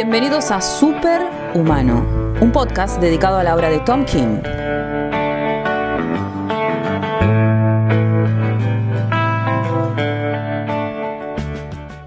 Bienvenidos 0.00 0.52
a 0.52 0.60
Super 0.60 1.22
Humano, 1.56 2.06
un 2.40 2.52
podcast 2.52 3.00
dedicado 3.00 3.38
a 3.38 3.42
la 3.42 3.56
obra 3.56 3.68
de 3.68 3.80
Tom 3.80 4.04
King. 4.04 4.38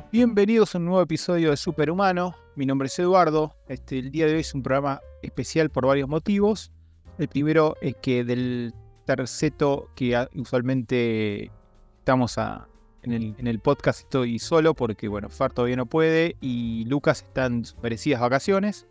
Bienvenidos 0.10 0.74
a 0.74 0.78
un 0.78 0.86
nuevo 0.86 1.02
episodio 1.02 1.50
de 1.50 1.58
Superhumano. 1.58 2.34
Mi 2.56 2.66
nombre 2.66 2.88
es 2.88 2.98
Eduardo. 2.98 3.58
Este, 3.68 4.00
el 4.00 4.10
día 4.10 4.26
de 4.26 4.36
hoy 4.36 4.40
es 4.40 4.54
un 4.56 4.64
programa 4.64 5.02
especial 5.22 5.70
por 5.70 5.86
varios 5.86 6.08
motivos. 6.08 6.72
El 7.18 7.28
primero 7.28 7.76
es 7.82 7.98
que 8.02 8.24
del 8.24 8.74
terceto 9.04 9.90
que 9.96 10.30
usualmente 10.36 11.52
estamos 12.00 12.38
a, 12.38 12.70
en 13.04 13.48
el, 13.48 13.60
podcast 13.60 14.02
estoy 14.02 14.40
solo 14.40 14.74
porque, 14.74 15.08
bueno, 15.08 15.30
Far 15.30 15.52
todavía 15.54 15.76
no 15.76 15.86
puede 15.86 16.36
y 16.40 16.86
Lucas 16.86 17.24
está 17.24 17.46
en 17.48 17.64
merecidas 17.82 18.22
vacaciones. 18.22 18.88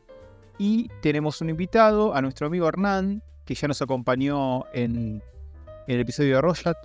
Y 0.59 0.89
tenemos 1.01 1.41
un 1.41 1.51
invitado, 1.51 2.15
a 2.15 2.21
nuestro 2.21 2.47
amigo 2.47 2.69
Hernán, 2.69 3.23
que 3.45 3.55
ya 3.55 3.69
nos 3.69 3.81
acompañó 3.81 4.65
en, 4.73 5.23
el 5.87 6.01
episodio 6.01 6.37
de 6.37 6.43
Rojat. 6.43 6.77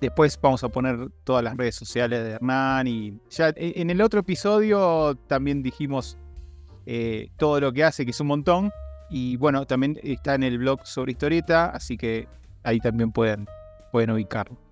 Después 0.00 0.38
vamos 0.40 0.62
a 0.64 0.68
poner 0.68 1.08
todas 1.24 1.42
las 1.42 1.56
redes 1.56 1.74
sociales 1.74 2.22
de 2.22 2.30
Hernán 2.32 2.86
y 2.86 3.18
ya 3.30 3.48
e, 3.48 3.80
en 3.80 3.90
el 3.90 4.00
otro 4.00 4.20
episodio 4.20 5.14
también 5.26 5.62
dijimos 5.62 6.18
eh, 6.86 7.30
todo 7.36 7.60
lo 7.60 7.72
que 7.72 7.84
hace, 7.84 8.04
que 8.04 8.10
es 8.10 8.20
un 8.20 8.28
montón. 8.28 8.70
Y 9.10 9.36
bueno, 9.36 9.66
también 9.66 9.98
está 10.02 10.34
en 10.34 10.42
el 10.42 10.58
blog 10.58 10.86
sobre 10.86 11.12
historieta, 11.12 11.66
así 11.66 11.96
que 11.96 12.28
ahí 12.62 12.80
también 12.80 13.12
pueden, 13.12 13.46
pueden 13.92 14.10
ubicarlo. 14.10 14.63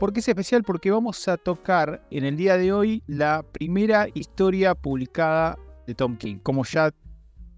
¿Por 0.00 0.14
qué 0.14 0.20
es 0.20 0.28
especial? 0.28 0.62
Porque 0.62 0.90
vamos 0.90 1.28
a 1.28 1.36
tocar 1.36 2.02
en 2.10 2.24
el 2.24 2.34
día 2.38 2.56
de 2.56 2.72
hoy 2.72 3.02
la 3.06 3.42
primera 3.42 4.06
historia 4.14 4.74
publicada 4.74 5.58
de 5.86 5.94
Tom 5.94 6.16
King. 6.16 6.38
Como 6.42 6.64
ya 6.64 6.90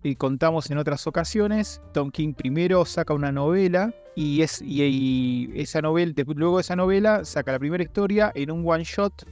eh, 0.02 0.16
contamos 0.16 0.68
en 0.68 0.78
otras 0.78 1.06
ocasiones, 1.06 1.80
Tom 1.92 2.10
King 2.10 2.34
primero 2.34 2.84
saca 2.84 3.14
una 3.14 3.30
novela 3.30 3.94
y, 4.16 4.42
es, 4.42 4.60
esa 5.54 5.82
novela, 5.82 6.12
luego 6.34 6.56
de 6.56 6.62
esa 6.62 6.74
novela 6.74 7.24
saca 7.24 7.52
la 7.52 7.60
primera 7.60 7.84
historia 7.84 8.32
en 8.34 8.50
un 8.50 8.68
one 8.68 8.82
shot 8.82 9.24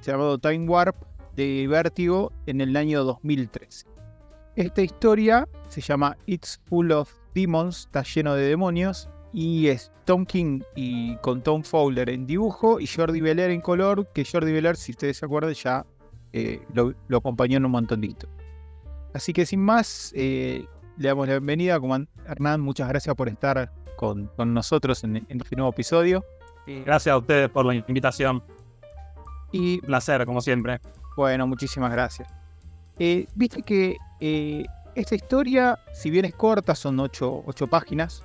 llamado 0.00 0.38
Time 0.38 0.68
Warp 0.68 0.94
de 1.34 1.66
Vértigo 1.66 2.30
en 2.46 2.60
el 2.60 2.76
año 2.76 3.02
2013. 3.02 3.86
Esta 4.54 4.82
historia 4.82 5.48
se 5.68 5.80
llama 5.80 6.16
It's 6.26 6.60
Full 6.66 6.92
of 6.92 7.12
Demons, 7.34 7.86
está 7.86 8.04
lleno 8.04 8.36
de 8.36 8.46
demonios, 8.46 9.08
y 9.36 9.68
es 9.68 9.92
Tom 10.06 10.24
King 10.24 10.62
y 10.74 11.14
con 11.16 11.42
Tom 11.42 11.62
Fowler 11.62 12.08
en 12.08 12.26
dibujo 12.26 12.80
y 12.80 12.86
Jordi 12.86 13.20
Beller 13.20 13.50
en 13.50 13.60
color, 13.60 14.10
que 14.14 14.24
Jordi 14.24 14.50
Beller, 14.50 14.76
si 14.76 14.92
ustedes 14.92 15.18
se 15.18 15.26
acuerdan, 15.26 15.52
ya 15.52 15.84
eh, 16.32 16.62
lo, 16.72 16.94
acompañó 17.14 17.58
en 17.58 17.66
un 17.66 17.72
montón 17.72 18.00
de 18.00 18.16
Así 19.12 19.34
que 19.34 19.44
sin 19.44 19.60
más, 19.60 20.10
eh, 20.16 20.64
le 20.96 21.08
damos 21.08 21.28
la 21.28 21.34
bienvenida. 21.34 21.78
Como 21.78 21.98
Hernán, 22.26 22.62
muchas 22.62 22.88
gracias 22.88 23.14
por 23.14 23.28
estar 23.28 23.70
con, 23.96 24.30
nosotros 24.38 25.04
en, 25.04 25.16
este 25.28 25.54
nuevo 25.54 25.70
episodio. 25.70 26.24
Gracias 26.66 27.12
a 27.12 27.18
ustedes 27.18 27.50
por 27.50 27.66
la 27.66 27.74
invitación. 27.74 28.42
Y 29.52 29.82
placer, 29.82 30.24
como 30.24 30.40
siempre. 30.40 30.80
Bueno, 31.14 31.46
muchísimas 31.46 31.92
gracias. 31.92 32.26
Eh, 32.98 33.26
viste 33.34 33.60
que 33.60 33.98
esta 34.94 35.14
historia, 35.14 35.78
si 35.92 36.08
bien 36.08 36.24
es 36.24 36.34
corta, 36.34 36.74
son 36.74 36.98
ocho, 37.00 37.42
ocho 37.44 37.66
páginas, 37.66 38.24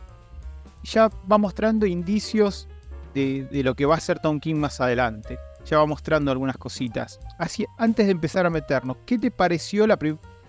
ya 0.84 1.10
va 1.32 1.38
mostrando 1.38 1.86
indicios 1.86 2.68
de, 3.14 3.48
lo 3.64 3.76
que 3.76 3.86
va 3.86 3.96
a 3.96 4.00
ser 4.00 4.20
Tom 4.20 4.40
King 4.40 4.56
más 4.56 4.80
adelante. 4.82 5.38
Ya 5.66 5.78
va 5.78 5.86
mostrando 5.86 6.32
algunas 6.32 6.58
cositas. 6.58 7.20
Así, 7.38 7.66
antes 7.78 8.08
de 8.08 8.14
empezar 8.14 8.45
a 8.45 8.50
meternos, 8.50 8.98
¿qué 9.05 9.17
te 9.17 9.30
pareció 9.30 9.86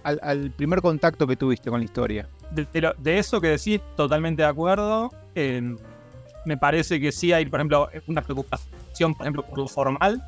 al, 0.05 0.51
primer 0.53 0.81
contacto 0.81 1.27
que 1.27 1.37
tuviste 1.37 1.71
con 1.71 1.81
la 1.81 1.85
historia? 1.85 2.29
De, 2.51 3.19
eso 3.19 3.41
que 3.41 3.49
decís, 3.49 3.81
totalmente 3.97 4.43
de 4.43 4.49
acuerdo. 4.49 5.11
me 6.45 6.57
parece 6.57 6.99
que 7.01 7.13
sí 7.13 7.33
hay, 7.33 7.47
por 7.47 7.61
ejemplo, 7.61 7.89
una 8.07 8.23
preocupación, 8.23 9.15
por 9.15 9.27
ejemplo, 9.27 9.43
por 9.45 9.59
lo 9.59 9.69
formal, 9.69 10.23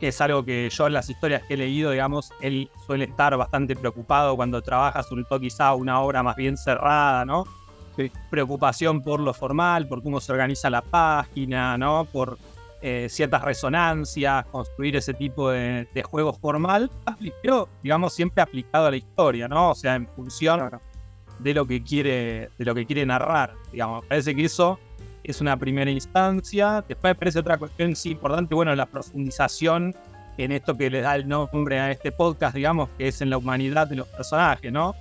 que 0.00 0.08
es 0.08 0.20
algo 0.20 0.44
que 0.44 0.68
yo 0.70 0.86
en 0.88 0.94
las 0.94 1.08
historias 1.08 1.42
que 1.46 1.54
he 1.54 1.56
leído, 1.56 1.92
digamos, 1.92 2.32
él 2.40 2.68
suele 2.86 3.04
estar 3.04 3.36
bastante 3.36 3.76
preocupado 3.76 4.34
cuando 4.34 4.60
trabaja 4.62 5.02
sobre 5.04 5.24
quizá 5.40 5.74
una 5.74 6.00
obra 6.00 6.24
más 6.24 6.34
bien 6.34 6.56
cerrada, 6.56 7.24
¿no? 7.24 7.44
Preocupación 8.30 9.02
por 9.02 9.20
lo 9.20 9.32
formal, 9.34 9.88
por 9.88 10.02
cómo 10.02 10.20
se 10.20 10.32
organiza 10.32 10.70
la 10.70 10.82
página, 10.82 11.78
¿no? 11.78 12.06
Por 12.10 12.38
eh, 12.82 13.08
ciertas 13.08 13.42
resonancias, 13.42 14.44
construir 14.46 14.96
ese 14.96 15.14
tipo 15.14 15.50
de, 15.50 15.86
juego 16.04 16.34
formal, 16.34 16.90
pero 17.42 17.68
digamos 17.82 18.12
siempre 18.12 18.42
aplicado 18.42 18.86
a 18.86 18.90
la 18.90 18.96
historia, 18.96 19.48
¿no? 19.48 19.70
O 19.70 19.74
sea, 19.74 19.94
en 19.94 20.06
función 20.08 20.70
de 21.38 21.54
lo 21.54 21.66
que 21.66 21.82
quiere, 21.82 22.50
de 22.58 22.64
lo 22.64 22.74
que 22.74 22.84
quiere 22.84 23.06
narrar. 23.06 23.54
Digamos, 23.72 24.04
parece 24.04 24.34
que 24.34 24.44
eso 24.44 24.78
es 25.22 25.40
una 25.40 25.56
primera 25.56 25.90
instancia. 25.90 26.84
Después 26.86 27.12
me 27.12 27.14
parece 27.14 27.38
otra 27.38 27.56
cuestión 27.56 27.96
sí 27.96 28.10
importante, 28.10 28.54
bueno, 28.54 28.74
la 28.74 28.86
profundización 28.86 29.94
en 30.36 30.52
esto 30.52 30.76
que 30.76 30.90
le 30.90 31.00
da 31.00 31.14
el 31.16 31.26
nombre 31.26 31.80
a 31.80 31.90
este 31.90 32.12
podcast, 32.12 32.54
digamos, 32.54 32.90
que 32.98 33.08
es 33.08 33.20
en 33.20 33.30
la 33.30 33.38
humanidad 33.38 33.86
de 33.86 33.96
los 33.96 34.08
personajes, 34.08 34.70
¿no? 34.72 34.94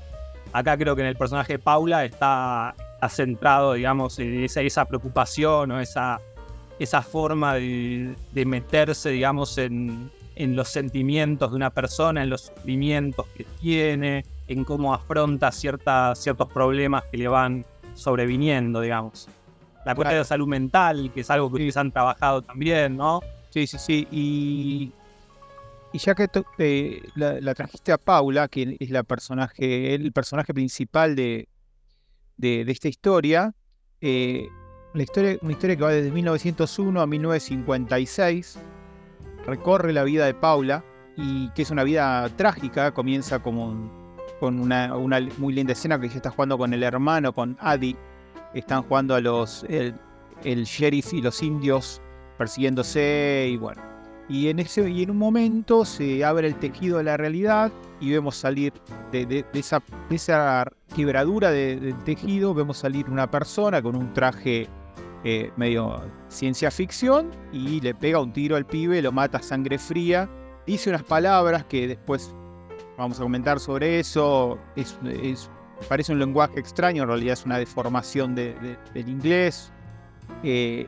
Acá 0.54 0.78
creo 0.78 0.96
que 0.96 1.02
en 1.02 1.08
el 1.08 1.16
personaje 1.16 1.54
de 1.54 1.60
Paula 1.60 2.06
está, 2.06 2.76
centrado, 3.10 3.74
digamos, 3.74 4.18
en 4.20 4.44
esa, 4.44 4.86
preocupación 4.86 5.72
o 5.72 5.80
esa, 5.82 6.22
esa 6.80 7.02
forma 7.02 7.56
de, 7.56 8.16
meterse, 8.46 9.10
digamos, 9.10 9.58
en, 9.58 10.12
los 10.38 10.70
sentimientos 10.70 11.50
de 11.50 11.56
una 11.56 11.72
persona, 11.72 12.24
en 12.24 12.30
los 12.30 12.42
sufrimientos 12.44 13.26
que 13.36 13.46
tiene, 13.60 14.26
en 14.48 14.64
cómo 14.64 14.94
afronta 14.94 15.52
ciertos 15.52 16.48
problemas 16.54 17.04
que 17.12 17.18
le 17.18 17.28
van 17.28 17.66
sobreviniendo, 17.96 18.80
digamos. 18.80 19.28
La 19.86 19.96
cuestión 19.96 20.20
de 20.20 20.26
salud 20.26 20.48
mental, 20.48 21.12
que 21.14 21.22
es 21.22 21.30
algo 21.30 21.50
que 21.50 21.56
ustedes 21.56 21.78
han 21.78 21.92
trabajado 21.92 22.42
también, 22.42 22.96
¿no? 22.96 23.22
Sí, 23.50 23.68
sí, 23.68 23.78
sí. 23.78 24.08
Y 24.12 24.92
y 25.94 26.00
ya 26.00 26.16
que 26.16 26.28
eh, 26.58 27.04
la, 27.16 27.54
trajiste 27.54 27.92
a 27.92 28.00
Paula, 28.00 28.48
que 28.48 28.78
es 28.80 28.90
la 28.90 29.04
personaje, 29.04 29.94
el 29.94 30.12
personaje 30.12 30.52
principal 30.52 31.16
de, 31.16 31.48
esta 32.42 32.88
historia, 32.88 33.54
eh, 34.02 34.48
historia, 34.96 35.38
una 35.44 35.52
historia 35.52 35.76
que 35.76 35.84
va 35.84 35.92
desde 35.92 36.10
1901 36.10 37.00
a 37.00 37.06
1956, 37.06 38.58
recorre 39.46 39.94
la 39.94 40.04
vida 40.04 40.26
de 40.26 40.34
Paula 40.34 40.84
y 41.16 41.50
que 41.50 41.62
es 41.62 41.70
una 41.70 41.84
vida 41.84 42.28
trágica, 42.38 42.92
comienza 42.92 43.44
con 43.44 43.92
una, 44.42 44.96
muy 45.38 45.54
linda 45.54 45.74
escena 45.74 46.00
que 46.00 46.08
ella 46.08 46.16
está 46.16 46.32
jugando 46.32 46.58
con 46.58 46.74
el 46.74 46.82
hermano, 46.82 47.34
con 47.34 47.56
Adi, 47.60 47.96
están 48.56 48.82
jugando 48.82 49.14
a 49.14 49.22
los, 49.22 49.64
el 49.70 50.64
sheriff 50.64 51.14
y 51.14 51.22
los 51.22 51.44
indios 51.44 52.02
persiguiéndose 52.40 53.50
y 53.52 53.58
bueno, 53.58 53.93
y 54.30 54.48
en, 54.48 54.60
ese, 54.60 54.90
y 54.90 55.04
en 55.04 55.12
un 55.12 55.18
momento 55.18 55.86
se 55.86 56.24
abre 56.24 56.48
el 56.48 56.56
tejido 56.56 56.98
de 56.98 57.04
la 57.04 57.18
realidad 57.18 57.72
y 58.00 58.12
vemos 58.12 58.36
salir 58.36 58.74
de, 59.12 59.46
esa, 59.54 59.82
esa, 60.10 60.66
quebradura 60.96 61.52
del 61.52 61.98
tejido, 62.04 62.54
vemos 62.54 62.78
salir 62.78 63.10
una 63.10 63.30
persona 63.30 63.82
con 63.82 63.96
un 63.96 64.14
traje 64.14 64.68
eh, 65.24 65.52
medio 65.56 66.02
ciencia 66.28 66.70
ficción 66.70 67.32
y 67.52 67.82
le 67.82 67.96
pega 67.96 68.20
un 68.20 68.34
tiro 68.34 68.56
al 68.56 68.66
pibe, 68.66 69.02
lo 69.02 69.12
mata 69.12 69.40
a 69.40 69.42
sangre 69.42 69.78
fría, 69.78 70.30
dice 70.66 70.90
unas 70.90 71.04
palabras 71.04 71.66
que 71.66 71.88
después 71.88 72.34
vamos 72.98 73.20
a 73.20 73.24
comentar 73.24 73.60
sobre 73.60 74.00
eso, 74.00 74.58
es, 74.76 74.98
parece 75.88 76.14
un 76.14 76.20
lenguaje 76.20 76.60
extraño, 76.60 77.04
en 77.04 77.10
realidad 77.10 77.34
es 77.34 77.46
una 77.46 77.58
deformación 77.58 78.36
del 78.36 78.78
inglés. 78.96 79.72
Eh, 80.44 80.88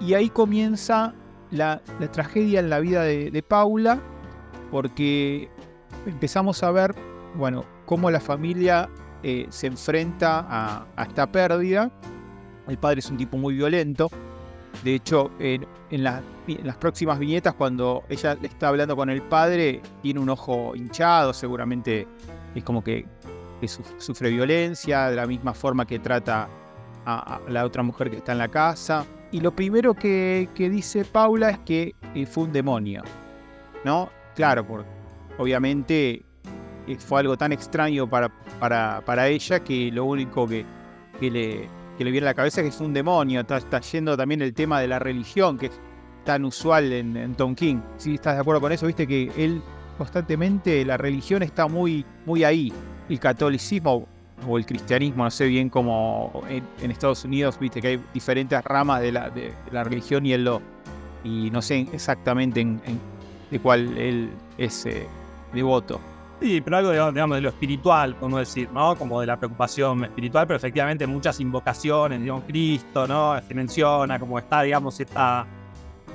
y 0.00 0.14
ahí 0.14 0.28
comienza 0.28 1.14
la, 1.52 1.80
tragedia 2.12 2.60
en 2.60 2.70
la 2.70 2.80
vida 2.80 3.02
de, 3.04 3.44
Paula, 3.46 4.00
porque 4.70 5.48
empezamos 6.06 6.62
a 6.62 6.70
ver, 6.72 6.94
bueno, 7.34 7.64
cómo 7.86 8.10
la 8.10 8.20
familia 8.20 8.88
eh, 9.22 9.46
se 9.50 9.68
enfrenta 9.68 10.46
a, 10.48 11.04
esta 11.04 11.30
pérdida. 11.30 11.92
El 12.66 12.78
padre 12.78 13.00
es 13.00 13.10
un 13.10 13.18
tipo 13.18 13.36
muy 13.36 13.54
violento. 13.54 14.10
De 14.82 14.94
hecho, 14.94 15.30
en, 15.38 15.66
las 16.02 16.76
próximas 16.78 17.18
viñetas, 17.18 17.54
cuando 17.54 18.02
ella 18.08 18.36
está 18.42 18.68
hablando 18.68 18.96
con 18.96 19.10
el 19.10 19.22
padre, 19.22 19.82
tiene 20.00 20.20
un 20.20 20.30
ojo 20.30 20.74
hinchado, 20.74 21.34
seguramente 21.34 22.08
es 22.54 22.64
como 22.64 22.82
que, 22.82 23.06
sufre 23.98 24.30
violencia, 24.30 25.10
de 25.10 25.16
la 25.16 25.26
misma 25.26 25.54
forma 25.54 25.86
que 25.86 25.98
trata 25.98 26.48
a 27.04 27.40
la 27.48 27.64
otra 27.64 27.82
mujer 27.82 28.10
que 28.10 28.16
está 28.16 28.32
en 28.32 28.38
la 28.38 28.48
casa. 28.48 29.04
Y 29.32 29.40
lo 29.40 29.56
primero 29.56 29.94
que, 29.94 30.46
dice 30.54 31.06
Paula 31.06 31.50
es 31.50 31.58
que 31.60 31.94
eh, 32.14 32.26
fue 32.26 32.44
un 32.44 32.52
demonio. 32.52 33.02
¿No? 33.82 34.10
Claro, 34.36 34.64
porque 34.66 34.88
obviamente 35.38 36.22
eh, 36.86 36.96
fue 36.98 37.20
algo 37.20 37.36
tan 37.36 37.50
extraño 37.50 38.08
para, 38.08 38.30
para, 38.60 39.28
ella 39.28 39.60
que 39.60 39.90
lo 39.90 40.04
único 40.04 40.46
que, 40.46 40.64
le, 41.20 41.68
le 41.98 42.10
viene 42.10 42.26
a 42.26 42.30
la 42.30 42.34
cabeza 42.34 42.60
es 42.60 42.64
que 42.64 42.74
es 42.74 42.80
un 42.80 42.92
demonio. 42.92 43.40
Está, 43.40 43.80
yendo 43.80 44.16
también 44.18 44.42
el 44.42 44.52
tema 44.52 44.80
de 44.80 44.88
la 44.88 44.98
religión, 44.98 45.56
que 45.56 45.66
es 45.66 45.80
tan 46.24 46.44
usual 46.44 46.92
en, 46.92 47.34
Tom 47.34 47.54
King. 47.54 47.80
Si 47.96 48.14
estás 48.14 48.34
de 48.34 48.42
acuerdo 48.42 48.60
con 48.60 48.70
eso, 48.70 48.86
viste 48.86 49.06
que 49.06 49.32
él 49.36 49.62
constantemente 49.96 50.84
la 50.84 50.98
religión 50.98 51.42
está 51.42 51.68
muy, 51.68 52.04
muy 52.26 52.44
ahí. 52.44 52.70
El 53.08 53.18
catolicismo 53.18 54.06
o 54.46 54.58
el 54.58 54.66
cristianismo, 54.66 55.24
no 55.24 55.30
sé 55.30 55.46
bien 55.46 55.68
cómo 55.68 56.42
en, 56.48 56.90
Estados 56.90 57.24
Unidos, 57.24 57.58
viste 57.58 57.80
que 57.80 57.88
hay 57.88 58.00
diferentes 58.12 58.62
ramas 58.64 59.00
de 59.00 59.12
la, 59.12 59.30
de, 59.30 59.54
religión 59.70 60.26
y 60.26 60.32
él 60.32 60.44
lo. 60.44 60.62
Y 61.24 61.50
no 61.50 61.62
sé 61.62 61.86
exactamente 61.92 62.60
en, 62.60 62.80
de 63.50 63.58
cuál 63.60 63.96
él 63.96 64.30
es 64.58 64.86
eh, 64.86 65.06
devoto. 65.52 66.00
Sí, 66.40 66.60
pero 66.60 66.78
algo 66.78 66.90
digamos, 66.90 67.36
de 67.36 67.40
lo 67.40 67.50
espiritual, 67.50 68.16
podemos 68.16 68.40
decir, 68.40 68.68
¿no? 68.72 68.96
Como 68.96 69.20
de 69.20 69.28
la 69.28 69.36
preocupación 69.36 70.04
espiritual, 70.04 70.44
pero 70.48 70.56
efectivamente 70.56 71.06
muchas 71.06 71.38
invocaciones, 71.38 72.20
digamos, 72.20 72.42
Cristo, 72.48 73.06
¿no? 73.06 73.40
Se 73.46 73.54
menciona 73.54 74.18
como 74.18 74.40
está, 74.40 74.62
digamos, 74.62 74.98
esta, 74.98 75.46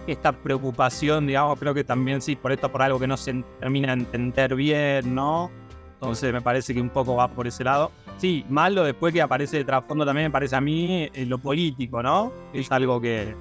esta 0.06 0.33
preocupación, 0.33 1.27
digamos, 1.27 1.57
creo 1.57 1.74
que 1.74 1.85
también 1.85 2.21
sí, 2.21 2.35
por 2.35 2.51
esto, 2.51 2.69
por 2.69 2.81
algo 2.81 3.00
que 3.00 3.07
no 3.07 3.15
se 3.15 3.41
termina 3.62 3.95
de 3.95 4.01
entender 4.01 4.53
bien, 4.53 5.15
¿no? 5.15 5.50
Entonces 5.94 6.33
me 6.33 6.41
parece 6.41 6.74
que 6.74 6.81
un 6.81 6.89
poco 6.89 7.15
va 7.15 7.29
por 7.29 7.47
ese 7.47 7.63
lado. 7.63 7.91
Sí, 8.17 8.43
malo 8.49 8.83
después 8.83 9.13
que 9.13 9.21
aparece 9.21 9.57
de 9.57 9.65
trasfondo 9.65 10.05
también 10.05 10.27
me 10.27 10.31
parece 10.31 10.55
a 10.55 10.61
mí 10.61 11.09
eh, 11.13 11.25
lo 11.25 11.37
político, 11.37 12.01
¿no? 12.01 12.33
Es 12.51 12.71
algo 12.71 12.99
que, 12.99 13.35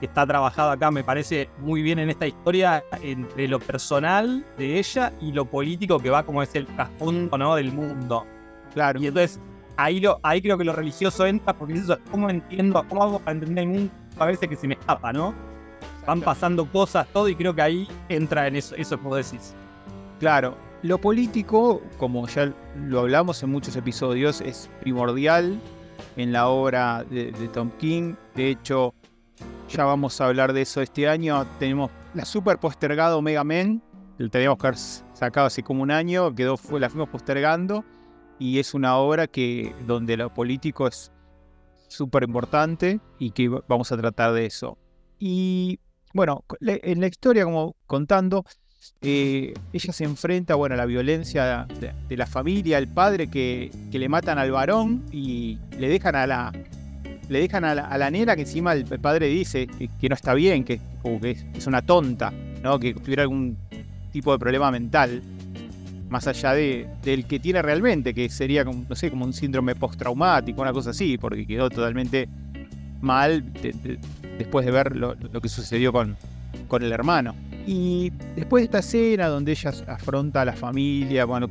está 0.00 0.26
trabajado 0.26 0.70
acá, 0.70 0.90
me 0.90 1.02
parece 1.02 1.48
muy 1.58 1.82
bien 1.82 1.98
en 1.98 2.10
esta 2.10 2.26
historia, 2.26 2.84
entre 3.02 3.48
lo 3.48 3.58
personal 3.58 4.44
de 4.56 4.78
ella 4.78 5.12
y 5.20 5.32
lo 5.32 5.44
político 5.44 5.98
que 5.98 6.10
va 6.10 6.22
como 6.22 6.42
es 6.42 6.54
el 6.54 6.66
trasfondo, 6.66 7.36
¿no? 7.36 7.54
Del 7.56 7.72
mundo. 7.72 8.26
Claro. 8.74 9.00
Y 9.00 9.06
entonces 9.06 9.40
ahí, 9.76 10.00
lo, 10.00 10.20
ahí 10.22 10.40
creo 10.40 10.58
que 10.58 10.64
lo 10.64 10.72
religioso 10.72 11.26
entra 11.26 11.54
porque 11.54 11.74
eso 11.74 11.94
es 11.94 12.00
cómo 12.10 12.30
entiendo, 12.30 12.84
cómo 12.88 13.02
hago 13.02 13.18
para 13.18 13.32
entender 13.32 13.64
el 13.64 13.70
mundo 13.70 13.92
a 14.18 14.26
veces 14.26 14.48
que 14.48 14.56
se 14.56 14.68
me 14.68 14.74
escapa, 14.74 15.12
¿no? 15.12 15.34
Van 16.06 16.20
pasando 16.20 16.66
cosas, 16.66 17.06
todo, 17.12 17.28
y 17.28 17.34
creo 17.34 17.54
que 17.54 17.62
ahí 17.62 17.88
entra 18.08 18.46
en 18.46 18.56
eso, 18.56 18.74
eso 18.76 18.96
que 18.98 19.04
vos 19.04 19.16
decís. 19.16 19.54
Claro, 20.18 20.56
lo 20.82 20.98
político, 20.98 21.82
como 21.98 22.26
ya 22.28 22.52
lo 22.76 23.00
hablamos 23.00 23.42
en 23.42 23.50
muchos 23.50 23.74
episodios, 23.76 24.40
es 24.40 24.70
primordial 24.80 25.60
en 26.16 26.32
la 26.32 26.48
obra 26.48 27.04
de, 27.04 27.32
Tom 27.52 27.70
King. 27.78 28.14
De 28.34 28.50
hecho, 28.50 28.94
ya 29.68 29.84
vamos 29.84 30.20
a 30.20 30.26
hablar 30.26 30.52
de 30.52 30.62
eso 30.62 30.80
este 30.80 31.08
año. 31.08 31.44
Tenemos 31.58 31.90
la 32.14 32.24
super 32.24 32.58
postergada 32.58 33.16
Omega 33.16 33.44
Men, 33.44 33.82
lo 34.18 34.28
teníamos 34.30 34.58
que 34.58 34.66
haber 34.68 34.78
sacado 34.78 35.46
hace 35.46 35.62
como 35.62 35.82
un 35.82 35.90
año, 35.90 36.34
quedó, 36.34 36.56
fue, 36.56 36.80
la 36.80 36.88
fuimos 36.90 37.08
postergando. 37.08 37.84
Y 38.38 38.60
es 38.60 38.72
una 38.72 38.96
obra 38.98 39.26
que 39.26 39.74
donde 39.86 40.16
lo 40.16 40.32
político 40.32 40.86
es 40.86 41.10
súper 41.88 42.22
importante 42.22 43.00
y 43.18 43.32
que 43.32 43.48
vamos 43.48 43.90
a 43.90 43.96
tratar 43.96 44.32
de 44.32 44.46
eso. 44.46 44.78
Y 45.18 45.80
bueno, 46.14 46.44
en 46.60 47.00
la 47.00 47.08
historia, 47.08 47.44
como 47.44 47.74
contando, 47.86 48.44
eh, 49.00 49.54
ella 49.72 49.92
se 49.92 50.04
enfrenta 50.04 50.54
bueno, 50.54 50.74
a 50.74 50.78
la 50.78 50.86
violencia 50.86 51.66
de, 52.08 52.16
la 52.16 52.26
familia, 52.26 52.78
el 52.78 52.88
padre 52.88 53.28
que, 53.28 53.70
le 53.92 54.08
matan 54.08 54.38
al 54.38 54.50
varón 54.50 55.04
y 55.12 55.58
le 55.78 55.88
dejan 55.88 56.16
a 56.16 56.26
la, 56.26 56.52
le 57.28 57.40
dejan 57.40 57.64
a 57.64 57.74
la, 57.74 58.10
nena 58.10 58.34
que 58.34 58.42
encima 58.42 58.72
el, 58.72 58.84
padre 58.84 59.26
dice 59.26 59.66
que, 60.00 60.08
no 60.08 60.14
está 60.14 60.34
bien, 60.34 60.64
que, 60.64 60.80
es, 61.54 61.66
una 61.66 61.82
tonta, 61.82 62.32
¿no? 62.62 62.78
que 62.78 62.94
tuviera 62.94 63.22
algún 63.22 63.56
tipo 64.12 64.32
de 64.32 64.38
problema 64.38 64.70
mental, 64.70 65.22
más 66.08 66.26
allá 66.26 66.54
de, 66.54 66.88
del 67.02 67.26
que 67.26 67.38
tiene 67.38 67.62
realmente, 67.62 68.14
que 68.14 68.28
sería 68.28 68.64
como, 68.64 68.84
no 68.88 68.94
sé, 68.94 69.10
como 69.10 69.24
un 69.24 69.32
síndrome 69.32 69.74
postraumático, 69.74 70.62
una 70.62 70.72
cosa 70.72 70.90
así, 70.90 71.18
porque 71.18 71.46
quedó 71.46 71.68
totalmente 71.68 72.28
mal 73.00 73.44
después 74.38 74.64
de 74.64 74.72
ver 74.72 74.96
lo, 74.96 75.16
que 75.40 75.48
sucedió 75.48 75.92
con, 75.92 76.16
con 76.66 76.82
el 76.82 76.92
hermano. 76.92 77.34
Y 77.68 78.10
después 78.34 78.62
de 78.62 78.64
esta 78.64 78.78
escena 78.78 79.26
donde 79.26 79.52
ella 79.52 79.70
afronta 79.88 80.40
a 80.40 80.44
la 80.46 80.54
familia, 80.54 81.26
bueno, 81.26 81.46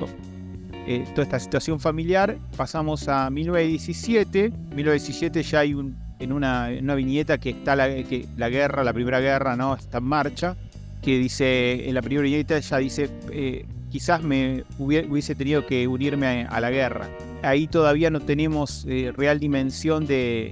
eh, 0.88 1.06
toda 1.12 1.22
esta 1.22 1.40
situación 1.40 1.80
familiar, 1.80 2.40
pasamos 2.56 3.08
a 3.08 3.30
1917. 3.30 4.50
1917 4.50 5.44
ya 5.44 5.60
hay 5.60 5.76
en, 6.18 6.34
una, 6.34 6.70
una, 6.82 6.96
viñeta 6.96 7.38
que 7.38 7.52
está 7.52 7.76
la, 7.76 7.88
que 7.88 8.26
la 8.36 8.50
guerra, 8.50 8.84
la 8.84 8.94
primera 8.94 9.20
guerra, 9.20 9.56
¿no? 9.56 9.76
Está 9.76 10.00
en 10.00 10.06
marcha. 10.06 10.56
Que 11.04 11.20
dice, 11.20 11.88
en 11.88 11.94
la 11.94 12.02
primera 12.02 12.24
viñeta 12.24 12.58
ya 12.58 12.78
dice, 12.78 13.12
eh, 13.32 13.68
quizás 13.92 14.24
me 14.24 14.64
hubiese 14.80 15.36
tenido 15.36 15.68
que 15.68 15.88
unirme 15.88 16.48
a, 16.50 16.60
la 16.60 16.72
guerra. 16.72 17.08
Ahí 17.44 17.68
todavía 17.68 18.10
no 18.10 18.22
tenemos 18.22 18.88
eh, 18.90 19.14
real 19.16 19.40
dimensión 19.40 20.08
de, 20.08 20.52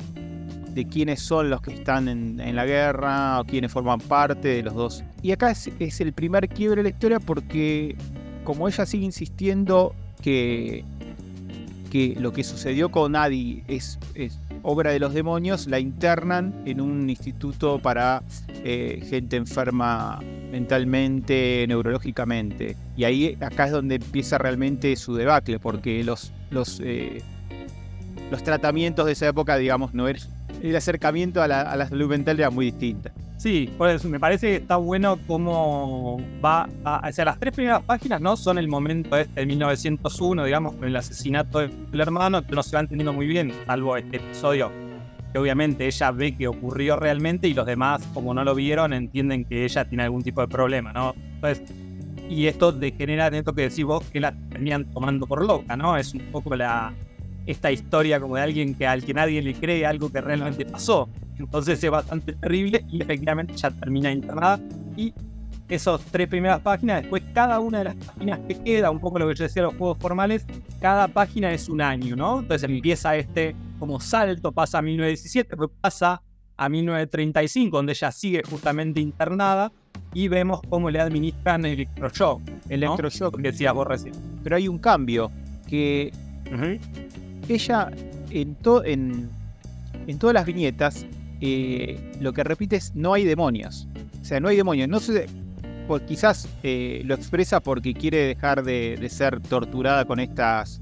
de 0.76 0.86
quiénes 0.86 1.22
son 1.22 1.50
los 1.50 1.62
que 1.62 1.74
están 1.74 2.10
en, 2.10 2.56
la 2.56 2.66
guerra 2.66 3.40
o 3.40 3.46
quiénes 3.46 3.72
forman 3.72 4.00
parte 4.00 4.50
de 4.50 4.64
los 4.64 4.74
dos. 4.74 5.04
Y 5.22 5.32
acá 5.32 5.52
es, 5.52 6.02
el 6.02 6.14
primer 6.14 6.50
quiebre 6.50 6.78
de 6.78 6.84
la 6.84 6.90
historia 6.90 7.20
porque 7.20 7.96
como 8.44 8.68
ella 8.68 8.86
sigue 8.86 9.06
insistiendo 9.06 9.96
que, 10.22 10.84
que 11.90 12.16
lo 12.20 12.34
que 12.34 12.44
sucedió 12.44 12.92
con 12.92 13.16
Adi 13.16 13.64
es, 13.68 13.98
obra 14.64 14.92
de 14.92 15.00
los 15.00 15.14
demonios, 15.14 15.68
la 15.68 15.80
internan 15.80 16.54
en 16.66 16.82
un 16.82 17.10
instituto 17.10 17.80
para 17.80 18.22
eh, 18.66 19.02
gente 19.10 19.38
enferma 19.38 20.20
mentalmente, 20.52 21.66
neurológicamente. 21.70 22.76
Y 22.98 23.06
ahí 23.06 23.38
acá 23.40 23.68
es 23.68 23.72
donde 23.72 23.96
empieza 23.96 24.38
realmente 24.38 24.94
su 24.98 25.16
debacle, 25.16 25.58
porque 25.60 26.04
los, 26.04 26.34
los, 26.50 26.82
eh, 26.84 27.22
los 28.30 28.44
tratamientos 28.44 29.06
de 29.06 29.14
esa 29.14 29.28
época, 29.28 29.56
digamos, 29.58 29.94
no 29.94 30.08
eran, 30.08 30.35
el 30.62 30.76
acercamiento 30.76 31.42
a 31.42 31.48
la, 31.48 31.88
salud 31.88 32.10
mental 32.10 32.40
era 32.40 32.50
muy 32.50 32.68
distinta. 32.68 33.12
Sí, 33.38 33.70
por 33.78 33.90
eso 33.90 34.08
me 34.08 34.20
parece 34.20 34.48
que 34.48 34.56
está 34.56 34.78
bueno 34.78 35.20
cómo 35.28 36.18
va 36.44 36.68
a, 36.84 37.08
o 37.08 37.12
sea, 37.12 37.26
las 37.26 37.40
tres 37.40 37.54
primeras 37.54 37.84
páginas 37.84 38.22
no 38.22 38.38
son 38.38 38.58
el 38.58 38.68
momento 38.68 39.18
este 39.18 39.42
de 39.42 39.46
1901, 39.46 40.46
digamos, 40.46 40.76
con 40.76 40.86
el 40.86 40.96
asesinato 40.96 41.60
del 41.60 42.00
hermano, 42.00 42.46
que 42.46 42.56
no 42.56 42.64
se 42.64 42.76
va 42.76 42.80
entendiendo 42.80 43.14
muy 43.14 43.28
bien, 43.28 43.54
salvo 43.66 43.98
este 43.98 44.18
episodio 44.18 44.72
que 45.36 45.40
obviamente 45.40 45.86
ella 45.86 46.12
ve 46.12 46.34
que 46.34 46.48
ocurrió 46.48 46.96
realmente 46.96 47.50
y 47.50 47.54
los 47.54 47.66
demás, 47.66 48.02
como 48.14 48.34
no 48.34 48.46
lo 48.46 48.56
vieron, 48.56 48.94
entienden 48.94 49.44
que 49.44 49.66
ella 49.66 49.84
tiene 49.84 50.04
algún 50.04 50.24
tipo 50.24 50.40
de 50.40 50.48
problema, 50.48 50.94
¿no? 50.94 51.14
Entonces, 51.18 51.62
y 52.30 52.48
esto 52.48 52.72
degenera 52.72 53.28
en 53.28 53.34
esto 53.34 53.54
que 53.54 53.64
decís 53.64 53.84
vos, 53.84 54.10
que 54.12 54.22
la 54.22 54.34
terminan 54.50 54.86
tomando 54.94 55.28
por 55.28 55.46
loca, 55.46 55.76
¿no? 55.76 55.98
Es 55.98 56.14
un 56.14 56.32
poco 56.32 56.56
la, 56.56 56.94
esta 57.46 57.72
historia 57.72 58.20
como 58.20 58.36
de 58.36 58.42
alguien 58.42 58.76
que 58.76 58.88
al 58.88 59.04
que 59.04 59.14
nadie 59.14 59.42
le 59.42 59.54
cree 59.54 59.86
algo 59.86 60.12
que 60.12 60.22
realmente 60.22 60.66
pasó. 60.66 61.10
Entonces 61.38 61.84
es 61.84 61.92
bastante 61.92 62.34
terrible 62.34 62.86
y 62.90 63.02
efectivamente 63.02 63.56
ya 63.56 63.72
termina 63.72 64.12
internada. 64.12 64.60
Y 64.96 65.14
esas 65.68 66.02
tres 66.12 66.28
primeras 66.28 66.62
páginas, 66.62 67.02
después 67.02 67.24
cada 67.34 67.60
una 67.60 67.80
de 67.80 67.84
las 67.86 67.96
páginas 67.96 68.40
que 68.48 68.56
queda, 68.56 68.92
un 68.92 69.00
poco 69.00 69.20
lo 69.20 69.28
que 69.28 69.36
yo 69.36 69.44
decía 69.44 69.64
de 69.64 69.68
los 69.70 69.78
juegos 69.78 69.98
formales, 70.00 70.46
cada 70.80 71.08
página 71.08 71.52
es 71.52 71.70
un 71.70 71.82
año, 71.82 72.16
¿no? 72.16 72.40
Entonces 72.40 72.70
empieza 72.70 73.16
este 73.16 73.56
como 73.80 74.00
salto, 74.00 74.52
pasa 74.52 74.78
a 74.78 74.82
1917, 74.82 75.56
pasa 75.82 76.22
a 76.58 76.70
1935, 76.70 77.76
donde 77.76 77.94
ella 77.94 78.12
sigue 78.12 78.42
justamente 78.50 79.02
internada 79.02 79.72
y 80.14 80.28
vemos 80.28 80.62
cómo 80.70 80.90
le 80.90 81.00
administran 81.00 81.66
electroshock. 81.66 82.42
Electroshock. 82.70 83.36
Que 83.38 83.52
decías 83.52 83.74
vos 83.74 83.88
recién. 83.88 84.14
Pero 84.44 84.56
hay 84.56 84.68
un 84.68 84.78
cambio 84.80 85.32
que 85.68 86.14
ella 87.50 87.92
en, 88.32 88.58
en, 90.08 90.20
todas 90.20 90.34
las 90.34 90.46
viñetas 90.46 91.06
eh, 91.42 92.00
lo 92.20 92.34
que 92.34 92.44
repite 92.44 92.76
es 92.78 92.96
no 92.96 93.14
hay 93.14 93.24
demonios. 93.24 93.88
O 94.22 94.26
sea, 94.26 94.40
no 94.40 94.48
hay 94.48 94.58
demonios. 94.58 94.90
No 94.90 95.00
sé, 95.00 95.28
pues 95.88 96.04
quizás 96.04 96.50
eh, 96.64 97.02
lo 97.06 97.16
expresa 97.16 97.60
porque 97.60 97.94
quiere 97.94 98.26
dejar 98.26 98.64
de, 98.64 99.08
ser 99.10 99.40
torturada 99.40 100.06
con 100.06 100.20
estas 100.20 100.82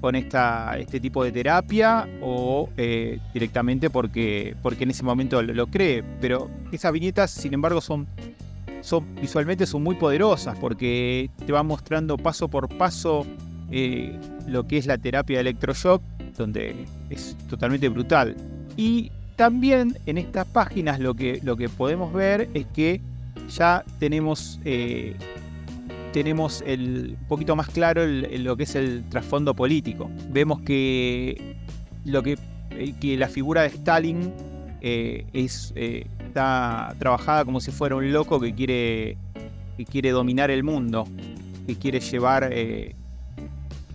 con 0.00 0.14
esta, 0.14 0.78
este 0.78 0.98
tipo 0.98 1.22
de 1.22 1.30
terapia 1.30 2.08
o 2.22 2.70
eh, 2.78 3.18
directamente 3.34 3.90
porque, 3.90 4.56
porque 4.62 4.84
en 4.84 4.90
ese 4.90 5.02
momento 5.02 5.42
lo, 5.42 5.66
cree. 5.66 6.02
Pero 6.22 6.50
esas 6.72 6.90
viñetas, 6.90 7.30
sin 7.30 7.52
embargo, 7.52 7.82
son, 7.82 8.06
son 8.80 9.14
visualmente 9.16 9.66
son 9.66 9.82
muy 9.82 9.96
poderosas 9.96 10.56
porque 10.58 11.28
te 11.44 11.52
van 11.52 11.66
mostrando 11.66 12.16
paso 12.16 12.48
por 12.48 12.74
paso 12.78 13.26
eh, 13.70 14.18
lo 14.46 14.66
que 14.66 14.78
es 14.78 14.86
la 14.86 14.98
terapia 14.98 15.36
de 15.36 15.42
electroshock, 15.42 16.02
donde 16.36 16.86
es 17.08 17.36
totalmente 17.48 17.88
brutal. 17.88 18.36
Y 18.76 19.12
también 19.36 19.96
en 20.06 20.18
estas 20.18 20.46
páginas 20.46 20.98
lo 20.98 21.14
que, 21.14 21.40
lo 21.42 21.56
que 21.56 21.68
podemos 21.68 22.12
ver 22.12 22.48
es 22.54 22.66
que 22.66 23.00
ya 23.48 23.84
tenemos, 23.98 24.60
eh, 24.64 25.14
tenemos 26.12 26.62
el, 26.66 27.16
un 27.20 27.28
poquito 27.28 27.54
más 27.54 27.68
claro 27.68 28.06
lo 28.06 28.56
que 28.56 28.64
es 28.64 28.74
el 28.74 29.04
trasfondo 29.08 29.54
político. 29.54 30.10
Vemos 30.30 30.60
que, 30.62 31.56
lo 32.04 32.22
que, 32.22 32.38
eh, 32.70 32.94
que 33.00 33.16
la 33.16 33.28
figura 33.28 33.62
de 33.62 33.68
Stalin 33.68 34.32
es, 34.80 35.72
está 35.76 36.94
trabajada 36.98 37.44
como 37.44 37.60
si 37.60 37.70
fuera 37.70 37.96
un 37.96 38.12
loco 38.12 38.40
que 38.40 38.54
quiere, 38.54 39.18
que 39.76 39.84
quiere 39.84 40.10
dominar 40.10 40.50
el 40.50 40.64
mundo, 40.64 41.06
que 41.66 41.76
quiere 41.76 42.00
llevar 42.00 42.50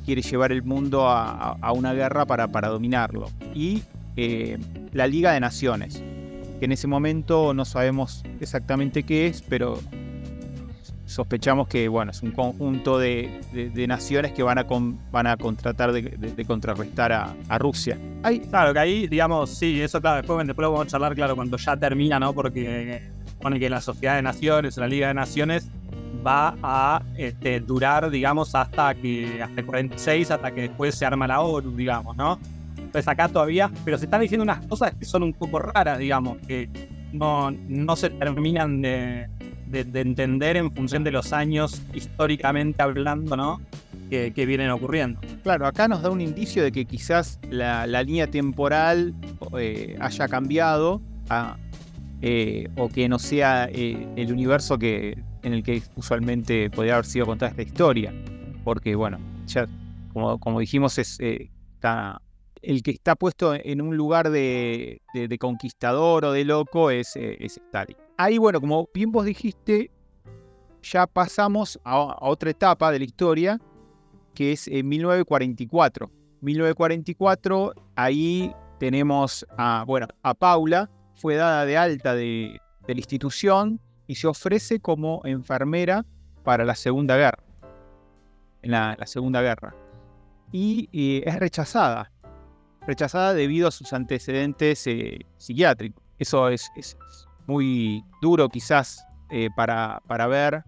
quiere 0.05 0.21
llevar 0.21 0.51
el 0.51 0.63
mundo 0.63 1.07
a, 1.09 1.71
una 1.73 1.93
guerra 1.93 2.25
para, 2.25 2.67
dominarlo. 2.69 3.29
Y 3.53 3.83
eh, 4.15 4.57
la 4.93 5.07
Liga 5.07 5.33
de 5.33 5.39
Naciones, 5.39 6.03
que 6.59 6.65
en 6.65 6.71
ese 6.71 6.87
momento 6.87 7.53
no 7.53 7.65
sabemos 7.65 8.23
exactamente 8.39 9.03
qué 9.03 9.27
es, 9.27 9.41
pero 9.41 9.79
sospechamos 11.05 11.67
que 11.67 11.87
bueno, 11.87 12.11
es 12.11 12.21
un 12.21 12.31
conjunto 12.31 12.97
de, 12.97 13.41
naciones 13.87 14.31
que 14.31 14.43
van 14.43 14.57
a, 14.57 14.61
a 14.61 15.37
contratar 15.37 15.91
de, 15.91 16.45
contrarrestar 16.45 17.11
a, 17.11 17.57
Rusia. 17.57 17.97
claro, 18.49 18.73
que 18.73 18.79
ahí, 18.79 19.07
digamos, 19.07 19.49
sí, 19.49 19.81
eso 19.81 20.01
claro, 20.01 20.17
después, 20.17 20.45
después 20.45 20.63
lo 20.63 20.71
vamos 20.71 20.87
a 20.87 20.89
charlar, 20.89 21.15
claro, 21.15 21.35
cuando 21.35 21.57
ya 21.57 21.77
termina, 21.77 22.19
¿no? 22.19 22.33
Porque 22.33 23.01
pone 23.41 23.59
que 23.59 23.69
la 23.69 23.81
Sociedad 23.81 24.15
de 24.15 24.21
Naciones, 24.21 24.77
la 24.77 24.87
Liga 24.87 25.07
de 25.09 25.13
Naciones, 25.13 25.69
va 26.25 26.55
a 26.63 27.01
este, 27.17 27.59
durar, 27.59 28.09
digamos, 28.09 28.55
hasta 28.55 28.95
que 28.95 29.41
hasta 29.41 29.61
el 29.61 29.65
46, 29.65 30.31
hasta 30.31 30.51
que 30.51 30.61
después 30.61 30.95
se 30.95 31.05
arma 31.05 31.27
la 31.27 31.41
ONU, 31.41 31.71
digamos, 31.71 32.15
¿no? 32.17 32.39
Entonces 32.77 33.07
acá 33.07 33.27
todavía, 33.27 33.69
pero 33.83 33.97
se 33.97 34.05
están 34.05 34.21
diciendo 34.21 34.43
unas 34.43 34.65
cosas 34.67 34.93
que 34.95 35.05
son 35.05 35.23
un 35.23 35.33
poco 35.33 35.59
raras, 35.59 35.99
digamos, 35.99 36.37
que 36.47 36.69
no, 37.11 37.51
no 37.51 37.95
se 37.95 38.09
terminan 38.09 38.81
de, 38.81 39.27
entender 39.71 40.55
en 40.55 40.71
función 40.71 41.03
de 41.03 41.11
los 41.11 41.33
años 41.33 41.81
históricamente 41.93 42.81
hablando, 42.81 43.35
¿no? 43.35 43.61
Que, 44.09 44.31
vienen 44.45 44.69
ocurriendo. 44.69 45.19
Claro, 45.43 45.67
acá 45.67 45.87
nos 45.89 46.01
da 46.01 46.09
un 46.09 46.21
indicio 46.21 46.63
de 46.63 46.71
que 46.71 46.85
quizás 46.85 47.39
la, 47.49 47.85
línea 47.85 48.27
temporal 48.27 49.13
eh, 49.59 49.97
haya 49.99 50.27
cambiado 50.29 51.01
eh, 52.21 52.69
o 52.77 52.87
que 52.87 53.09
no 53.09 53.19
sea 53.19 53.67
eh, 53.71 54.07
el 54.15 54.31
universo 54.31 54.79
que, 54.79 55.17
en 55.45 55.53
el 55.53 55.63
que 55.63 55.81
usualmente 55.95 56.69
podría 56.69 56.95
haber 56.95 57.05
sido 57.05 57.25
contada 57.25 57.51
esta 57.51 57.61
historia. 57.61 58.13
Porque, 58.63 58.95
bueno, 58.95 59.19
ya 59.45 59.67
como, 60.11 60.39
como 60.39 60.59
dijimos, 60.59 60.97
es, 60.97 61.19
está 61.19 62.21
el 62.65 62.81
que 62.81 62.91
está 62.91 63.15
puesto 63.15 63.53
en 63.55 63.81
un 63.81 63.95
lugar 63.95 64.29
de, 64.29 65.01
conquistador 65.39 66.25
o 66.25 66.31
de 66.31 66.43
loco 66.43 66.89
es, 66.89 67.15
eh, 67.15 67.37
es, 67.39 67.57
Stalin. 67.57 67.95
Ahí, 68.17 68.37
bueno, 68.37 68.59
como 68.59 68.89
bien 68.93 69.11
vos 69.11 69.25
dijiste, 69.25 69.91
ya 70.81 71.07
pasamos 71.07 71.79
a, 71.83 72.17
otra 72.21 72.49
etapa 72.49 72.91
de 72.91 72.99
la 72.99 73.05
historia, 73.05 73.59
que 74.33 74.51
es 74.51 74.67
en 74.67 74.87
1944. 74.87 76.11
1944, 76.41 77.73
ahí 77.95 78.51
tenemos 78.79 79.45
a, 79.57 79.83
bueno, 79.87 80.07
a 80.23 80.33
Paula, 80.33 80.89
fue 81.15 81.35
dada 81.35 81.65
de 81.65 81.77
alta 81.77 82.15
de, 82.15 82.59
la 82.87 82.93
institución 82.93 83.79
y 84.07 84.15
se 84.15 84.27
ofrece 84.27 84.79
como 84.79 85.21
enfermera 85.25 86.05
para 86.43 86.65
la 86.65 86.75
Segunda 86.75 87.17
Guerra. 87.17 87.43
En 88.61 88.71
la, 88.71 88.97
Segunda 89.05 89.41
Guerra. 89.41 89.75
Y 90.51 91.21
es 91.25 91.39
rechazada 91.39 92.11
rechazada 92.85 93.33
debido 93.33 93.67
a 93.67 93.71
sus 93.71 93.93
antecedentes 93.93 94.85
eh, 94.87 95.19
psiquiátricos. 95.37 96.03
Eso 96.19 96.49
es, 96.49 96.71
muy 97.47 98.03
duro 98.21 98.49
quizás 98.49 99.05
eh, 99.29 99.49
para, 99.55 100.01
para, 100.07 100.25
ver 100.25 100.63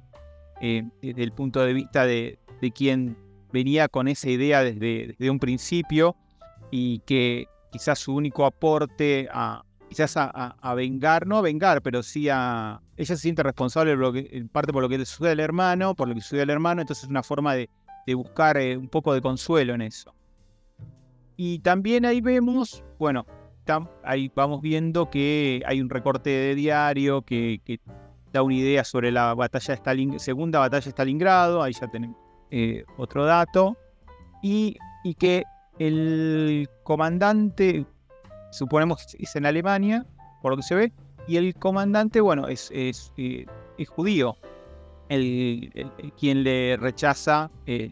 eh, 0.62 0.84
desde 1.01 1.24
el 1.24 1.32
punto 1.32 1.62
de 1.62 1.74
vista 1.74 2.06
de, 2.06 2.38
quien 2.75 3.17
venía 3.51 3.88
con 3.88 4.08
esa 4.08 4.29
idea 4.29 4.63
desde, 4.63 5.32
un 5.32 5.39
principio 5.39 6.15
y 6.70 7.00
que 7.00 7.48
quizás 7.72 7.98
su 7.98 8.13
único 8.13 8.46
aporte 8.46 9.27
a 9.32 9.63
quizás 9.89 10.15
a, 10.17 10.74
vengar, 10.75 11.27
no 11.27 11.38
a 11.38 11.41
vengar, 11.41 11.82
pero 11.82 12.03
sí 12.03 12.29
a... 12.29 12.82
Ella 12.96 13.15
se 13.15 13.22
siente 13.22 13.44
responsable 13.44 13.94
en 14.32 14.50
parte 14.50 14.74
por 14.74 14.82
lo 14.82 14.89
que 14.89 14.98
le 14.98 15.06
sucede 15.06 15.32
al 15.32 15.39
hermano, 15.39 15.96
por 15.96 16.08
lo 16.08 16.15
que 16.15 16.22
sucede 16.22 16.41
al 16.41 16.50
hermano, 16.50 16.82
entonces 16.82 17.06
es 17.06 17.10
una 17.10 17.24
forma 17.24 17.56
de, 17.56 17.70
buscar 18.15 18.58
un 18.58 18.88
poco 18.88 19.13
de 19.13 19.22
consuelo 19.22 19.74
en 19.74 19.82
eso. 19.82 20.13
Y 21.36 21.60
también 21.60 22.06
ahí 22.06 22.22
vemos, 22.22 22.84
bueno, 22.98 23.25
ahí 24.03 24.32
vamos 24.34 24.62
viendo 24.62 25.10
que 25.10 25.62
hay 25.65 25.82
un 25.82 25.89
recorte 25.89 26.29
de 26.29 26.56
diario 26.56 27.22
que, 27.22 27.62
da 28.32 28.41
una 28.44 28.56
idea 28.56 28.84
sobre 28.84 29.12
la 29.12 29.34
batalla 29.34 29.67
de 29.67 29.74
Stalin, 29.74 30.20
segunda 30.20 30.60
batalla 30.60 30.84
de 30.84 30.91
Stalingrado, 30.91 31.63
ahí 31.63 31.74
ya 31.74 31.88
tenemos 31.88 32.17
eh, 32.51 32.84
otro 32.98 33.25
dato, 33.25 33.77
y, 34.41 34.77
que 35.20 35.44
el 35.79 36.67
comandante, 36.84 37.86
suponemos 38.58 39.16
es 39.18 39.36
en 39.36 39.46
Alemania, 39.46 40.06
por 40.42 40.52
lo 40.52 40.58
que 40.58 40.64
se 40.64 40.76
ve, 40.76 40.94
y 41.28 41.38
el 41.38 41.56
comandante, 41.56 42.22
bueno, 42.22 42.48
es, 42.48 42.70
es, 42.74 43.12
eh, 43.18 43.46
judío, 43.88 44.38
el, 45.10 45.72
quien 46.20 46.44
le 46.44 46.78
rechaza 46.78 47.50
eh, 47.66 47.92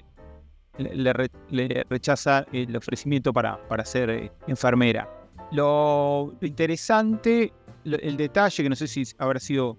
le, 0.77 1.85
rechaza 1.89 2.45
el 2.51 2.75
ofrecimiento 2.75 3.31
para, 3.31 3.57
para 3.67 3.85
ser 3.85 4.09
eh, 4.09 4.31
enfermera. 4.47 5.09
Lo 5.51 6.33
interesante, 6.41 7.53
el 7.85 8.17
detalle, 8.17 8.63
que 8.63 8.69
no 8.69 8.75
sé 8.75 8.87
si 8.87 9.03
habrá 9.17 9.39
sido 9.39 9.77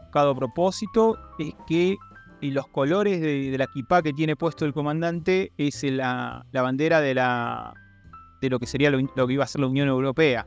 buscado 0.00 0.30
a 0.30 0.34
propósito, 0.34 1.18
es 1.38 1.54
que 1.66 1.96
los 2.40 2.66
colores 2.68 3.20
de, 3.20 3.54
la 3.58 3.64
equipa 3.64 4.02
que 4.02 4.12
tiene 4.12 4.36
puesto 4.36 4.64
el 4.64 4.72
comandante 4.72 5.52
es 5.58 5.82
la, 5.84 6.44
bandera 6.52 7.00
de, 7.00 7.14
la, 7.14 7.74
de 8.40 8.50
lo 8.50 8.58
que 8.58 8.66
sería 8.66 8.90
lo, 8.90 9.26
que 9.26 9.32
iba 9.32 9.44
a 9.44 9.46
ser 9.46 9.60
la 9.60 9.66
Unión 9.66 9.88
Europea. 9.88 10.46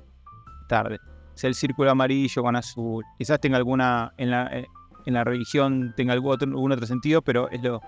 Tarde. 0.68 1.00
El 1.42 1.56
círculo 1.56 1.90
amarillo 1.90 2.44
con 2.44 2.56
azul. 2.56 3.04
Quizás 3.18 3.40
tenga 3.40 3.58
alguna, 3.58 4.14
en 4.18 4.30
la, 4.30 4.48
eh, 4.48 4.68
en 5.06 5.14
la 5.16 5.24
religión 5.24 5.94
tenga 5.98 6.14
algún 6.14 6.34
otro, 6.34 6.48
algún 6.48 6.72
otro 6.72 6.86
sentido, 6.86 7.22
pero 7.22 7.50
es 7.50 7.62
lo, 7.64 7.82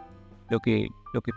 lo, 0.49 0.59
que, 0.59 0.87
lo 1.13 1.21
que 1.21 1.31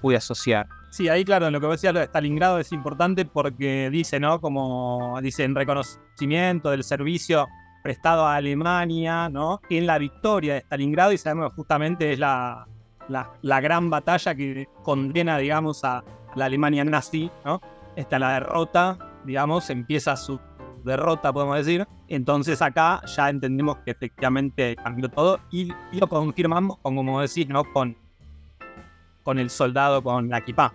pude 0.00 0.16
asociar. 0.16 0.68
Sí, 0.90 1.08
ahí 1.08 1.24
claro, 1.24 1.48
en 1.48 1.52
lo 1.52 1.60
que 1.60 1.66
decía 1.66 1.92
lo 1.92 1.98
de 2.00 2.06
Stalingrado 2.06 2.58
es 2.58 2.72
importante 2.72 3.24
porque 3.24 3.90
dice, 3.90 4.20
¿no? 4.20 4.40
Como 4.40 5.18
dice, 5.22 5.44
en 5.44 5.54
reconocimiento 5.54 6.70
del 6.70 6.84
servicio 6.84 7.48
prestado 7.82 8.26
a 8.26 8.36
Alemania, 8.36 9.28
¿no? 9.28 9.60
En 9.68 9.86
la 9.86 9.98
victoria 9.98 10.54
de 10.54 10.60
Stalingrado 10.60 11.12
y 11.12 11.18
sabemos 11.18 11.50
que 11.50 11.56
justamente 11.56 12.12
es 12.12 12.18
la, 12.18 12.66
la, 13.08 13.60
gran 13.60 13.90
batalla 13.90 14.34
que 14.34 14.68
condena, 14.82 15.38
digamos, 15.38 15.84
a 15.84 16.02
la 16.34 16.46
Alemania 16.46 16.84
nazi, 16.84 17.30
¿no? 17.44 17.60
Está 17.96 18.18
la 18.18 18.34
derrota, 18.34 18.98
digamos, 19.24 19.70
empieza 19.70 20.16
su 20.16 20.38
derrota, 20.84 21.32
podemos 21.32 21.56
decir. 21.56 21.86
Entonces 22.08 22.62
acá 22.62 23.02
ya 23.06 23.28
entendemos 23.28 23.78
que 23.78 23.90
efectivamente 23.90 24.76
cambió 24.76 25.08
todo 25.08 25.40
y, 25.50 25.72
lo 25.92 26.06
confirmamos, 26.06 26.78
como 26.82 27.20
decís, 27.20 27.48
¿no? 27.48 27.64
Con 27.72 27.96
con 29.26 29.40
el 29.40 29.50
soldado 29.50 30.04
con 30.04 30.28
la 30.28 30.38
equipa. 30.38 30.72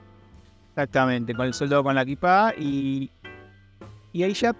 Exactamente, 0.71 1.33
con 1.33 1.45
el 1.45 1.53
soldado 1.53 1.85
con 1.85 1.95
la 1.95 2.01
equipa 2.01 2.53
y, 2.57 3.09
y 4.11 4.23
ahí 4.23 4.33
ya 4.33 4.53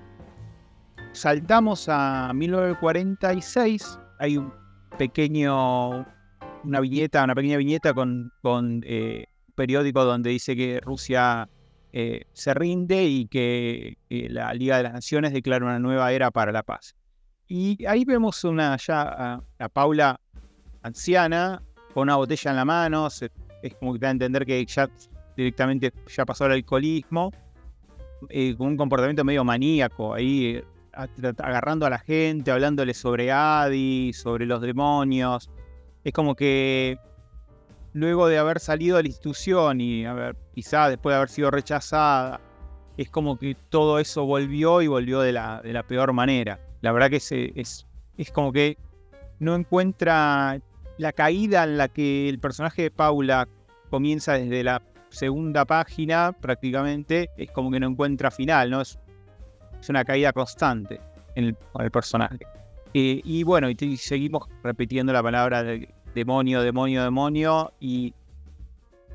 saltamos 1.11 1.89
a 1.89 2.31
1946. 2.33 3.99
Hay 4.17 4.37
un 4.37 4.53
pequeño, 4.97 6.05
una 6.63 6.79
viñeta, 6.79 7.21
una 7.25 7.35
pequeña 7.35 7.57
viñeta 7.57 7.93
con, 7.93 8.31
con 8.41 8.81
eh, 8.85 9.25
un 9.49 9.53
periódico 9.55 10.05
donde 10.05 10.29
dice 10.29 10.55
que 10.55 10.79
Rusia 10.81 11.49
eh, 11.93 12.23
se 12.33 12.53
rinde 12.53 13.03
y 13.03 13.27
que 13.27 13.97
la 14.09 14.53
Liga 14.53 14.77
de 14.77 14.83
las 14.83 14.93
Naciones 14.93 15.33
declara 15.33 15.65
una 15.65 15.79
nueva 15.79 16.11
era 16.11 16.31
para 16.31 16.51
la 16.51 16.63
paz. 16.63 16.95
Y 17.47 17.85
ahí 17.85 18.05
vemos 18.05 18.43
una 18.45 18.77
ya 18.77 19.41
a, 19.59 19.69
Paula 19.69 20.19
anciana 20.83 21.61
con 21.93 22.03
una 22.03 22.15
botella 22.15 22.51
en 22.51 22.57
la 22.57 22.65
mano, 22.65 23.07
es 23.07 23.75
como 23.75 23.93
que 23.93 23.99
da 23.99 24.07
a 24.07 24.11
entender 24.11 24.45
que 24.45 24.65
ya 24.65 24.89
directamente 25.35 25.91
ya 26.07 26.25
pasó 26.25 26.45
el 26.45 26.53
alcoholismo, 26.53 27.31
eh, 28.29 28.55
con 28.55 28.67
un 28.67 28.77
comportamiento 28.77 29.23
medio 29.23 29.43
maníaco, 29.43 30.13
ahí 30.13 30.55
eh, 30.55 30.65
agarrando 30.93 31.85
a 31.85 31.89
la 31.89 31.99
gente, 31.99 32.51
hablándole 32.51 32.93
sobre 32.93 33.31
Adi, 33.31 34.13
sobre 34.13 34.45
los 34.45 34.61
demonios. 34.61 35.49
Es 36.03 36.13
como 36.13 36.35
que 36.35 36.97
luego 37.93 38.27
de 38.27 38.37
haber 38.37 38.59
salido 38.59 38.97
de 38.97 39.03
la 39.03 39.09
institución 39.09 39.81
y 39.81 40.05
haber, 40.05 40.35
quizá 40.53 40.89
después 40.89 41.13
de 41.13 41.17
haber 41.17 41.29
sido 41.29 41.51
rechazada, 41.51 42.39
es 42.97 43.09
como 43.09 43.37
que 43.37 43.55
todo 43.69 43.99
eso 43.99 44.25
volvió 44.25 44.81
y 44.81 44.87
volvió 44.87 45.21
de 45.21 45.31
la, 45.31 45.85
peor 45.87 46.13
manera. 46.13 46.59
La 46.81 46.91
verdad 46.91 47.09
que 47.09 47.17
es, 47.17 47.31
es, 47.31 47.87
es 48.17 48.31
como 48.31 48.51
que 48.51 48.77
no 49.39 49.55
encuentra 49.55 50.59
la 50.97 51.11
caída 51.13 51.63
en 51.63 51.77
la 51.77 51.87
que 51.87 52.29
el 52.29 52.39
personaje 52.39 52.83
de 52.83 52.91
Paula 52.91 53.47
comienza 53.89 54.33
desde 54.33 54.63
la 54.63 54.81
segunda 55.09 55.65
página 55.65 56.31
prácticamente, 56.31 57.29
es 57.37 57.51
como 57.51 57.71
que 57.71 57.79
no 57.79 57.87
encuentra 57.87 58.31
final, 58.31 58.69
¿no? 58.69 58.81
Es, 58.81 58.97
una 59.89 60.05
caída 60.05 60.31
constante 60.31 61.01
en 61.33 61.45
el, 61.45 61.91
personaje. 61.91 62.37
Eh, 62.93 63.19
y 63.23 63.41
bueno, 63.41 63.67
y, 63.67 63.97
seguimos 63.97 64.47
repitiendo 64.63 65.11
la 65.11 65.23
palabra 65.23 65.63
de 65.63 65.89
demonio, 66.13 66.61
demonio, 66.61 67.03
demonio, 67.03 67.73
y, 67.79 68.13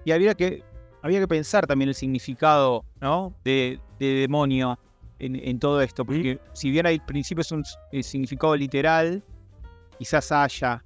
y 0.04 0.12
había, 0.12 0.34
que, 0.34 0.62
había 1.02 1.20
que 1.20 1.28
pensar 1.28 1.66
también 1.66 1.88
el 1.88 1.94
significado 1.94 2.84
¿no? 3.00 3.34
de, 3.44 3.80
demonio 3.98 4.78
en, 5.18 5.58
todo 5.58 5.80
esto, 5.80 6.04
porque 6.04 6.38
si 6.52 6.70
bien 6.70 6.86
al 6.86 7.02
principio 7.04 7.40
es 7.40 7.50
un 7.52 7.64
significado 8.02 8.54
literal, 8.54 9.22
quizás 9.98 10.30
haya 10.30 10.84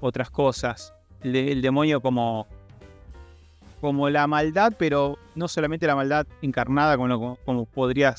otras 0.00 0.30
cosas. 0.30 0.94
El, 1.22 1.60
demonio 1.60 2.00
como, 2.00 2.46
como 3.80 4.08
la 4.08 4.28
maldad, 4.28 4.72
pero 4.78 5.18
no 5.34 5.48
solamente 5.48 5.86
la 5.86 5.96
maldad 5.96 6.26
encarnada 6.40 6.96
como, 6.96 7.36
como 7.44 7.64
podría 7.66 8.14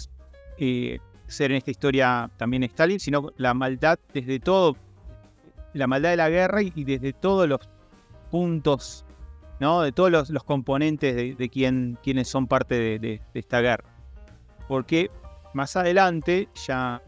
eh, 0.58 1.00
ser 1.28 1.52
en 1.52 1.58
esta 1.58 1.72
historia 1.72 2.30
también 2.38 2.64
Stalin, 2.64 3.00
sino 3.00 3.32
la 3.38 3.54
maldad 3.54 3.98
desde 4.14 4.40
todo, 4.40 4.76
la 5.74 5.88
maldad 5.88 6.12
de 6.12 6.18
la 6.18 6.30
guerra 6.30 6.62
y, 6.62 6.84
desde 6.84 7.14
todos 7.14 7.48
los 7.48 7.60
puntos, 8.32 9.06
¿no? 9.60 9.82
De 9.82 9.92
todos 9.92 10.30
los, 10.30 10.44
componentes 10.44 11.38
de, 11.38 11.50
quienes 11.50 12.28
son 12.28 12.48
parte 12.48 13.00
de, 13.00 13.22
esta 13.34 13.62
guerra. 13.62 13.90
Porque 14.68 15.10
más 15.54 15.76
adelante, 15.76 16.48
ya 16.68 17.02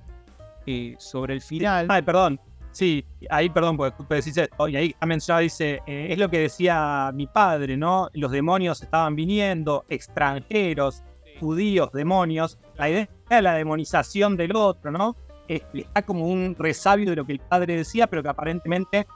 eh, 0.65 0.95
sobre 0.97 1.35
el 1.35 1.41
final. 1.41 1.87
Ay, 1.89 2.01
perdón. 2.01 2.39
Sí, 2.71 3.05
ahí, 3.29 3.49
perdón, 3.49 3.75
porque 3.75 4.15
decís 4.15 4.37
y 4.37 4.75
ahí 4.77 4.95
también 4.97 5.19
ya 5.19 5.39
dice, 5.39 5.81
eh, 5.85 6.07
es 6.09 6.17
lo 6.17 6.29
que 6.29 6.39
decía 6.39 7.11
mi 7.13 7.27
padre, 7.27 7.75
¿no? 7.75 8.09
Los 8.13 8.31
demonios 8.31 8.81
estaban 8.81 9.13
viniendo, 9.13 9.83
extranjeros, 9.89 11.03
judíos, 11.39 11.91
demonios. 11.91 12.57
La 12.77 12.89
idea 12.89 13.09
de 13.29 13.41
la 13.41 13.55
demonización 13.55 14.37
del 14.37 14.55
otro, 14.55 14.89
¿no? 14.89 15.17
Está 15.47 16.01
como 16.03 16.27
un 16.27 16.55
resabio 16.57 17.09
de 17.09 17.15
lo 17.15 17.25
que 17.25 17.33
el 17.33 17.39
padre 17.39 17.75
decía, 17.75 18.07
pero 18.07 18.23
que 18.23 18.29
aparentemente 18.29 19.07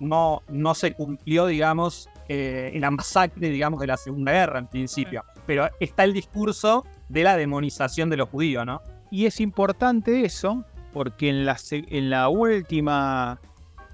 no, 0.00 0.42
no 0.48 0.74
se 0.74 0.92
cumplió, 0.92 1.46
digamos, 1.46 2.08
eh, 2.28 2.70
en 2.74 2.80
la 2.80 2.90
masacre, 2.90 3.50
digamos, 3.50 3.80
de 3.80 3.86
la 3.86 3.96
Segunda 3.96 4.32
Guerra 4.32 4.58
en 4.58 4.66
principio. 4.66 5.24
Pero 5.46 5.68
está 5.80 6.04
el 6.04 6.12
discurso 6.12 6.84
de 7.08 7.24
la 7.24 7.36
demonización 7.36 8.10
de 8.10 8.16
los 8.16 8.28
judíos, 8.28 8.66
¿no? 8.66 8.80
Y 9.10 9.26
es 9.26 9.40
importante 9.40 10.24
eso, 10.24 10.64
porque 10.92 11.28
en 11.28 11.44
la, 11.44 11.56
en 11.70 12.10
la 12.10 12.28
última 12.28 13.40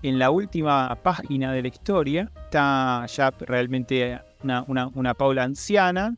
en 0.02 0.18
la 0.18 0.30
última 0.30 0.96
página 1.02 1.52
de 1.52 1.62
la 1.62 1.68
historia 1.68 2.30
está 2.44 3.04
ya 3.06 3.30
realmente 3.40 4.20
una, 4.44 4.64
una, 4.94 5.14
Paula 5.14 5.42
anciana 5.42 6.16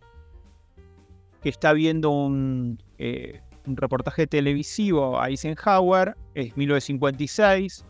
que 1.42 1.49
está 1.49 1.73
viendo 1.73 2.11
un, 2.11 2.83
eh, 2.99 3.40
un 3.67 3.76
reportaje 3.76 4.26
televisivo 4.26 5.21
a 5.21 5.29
Eisenhower, 5.29 6.17
es 6.35 6.57
1956. 6.57 7.85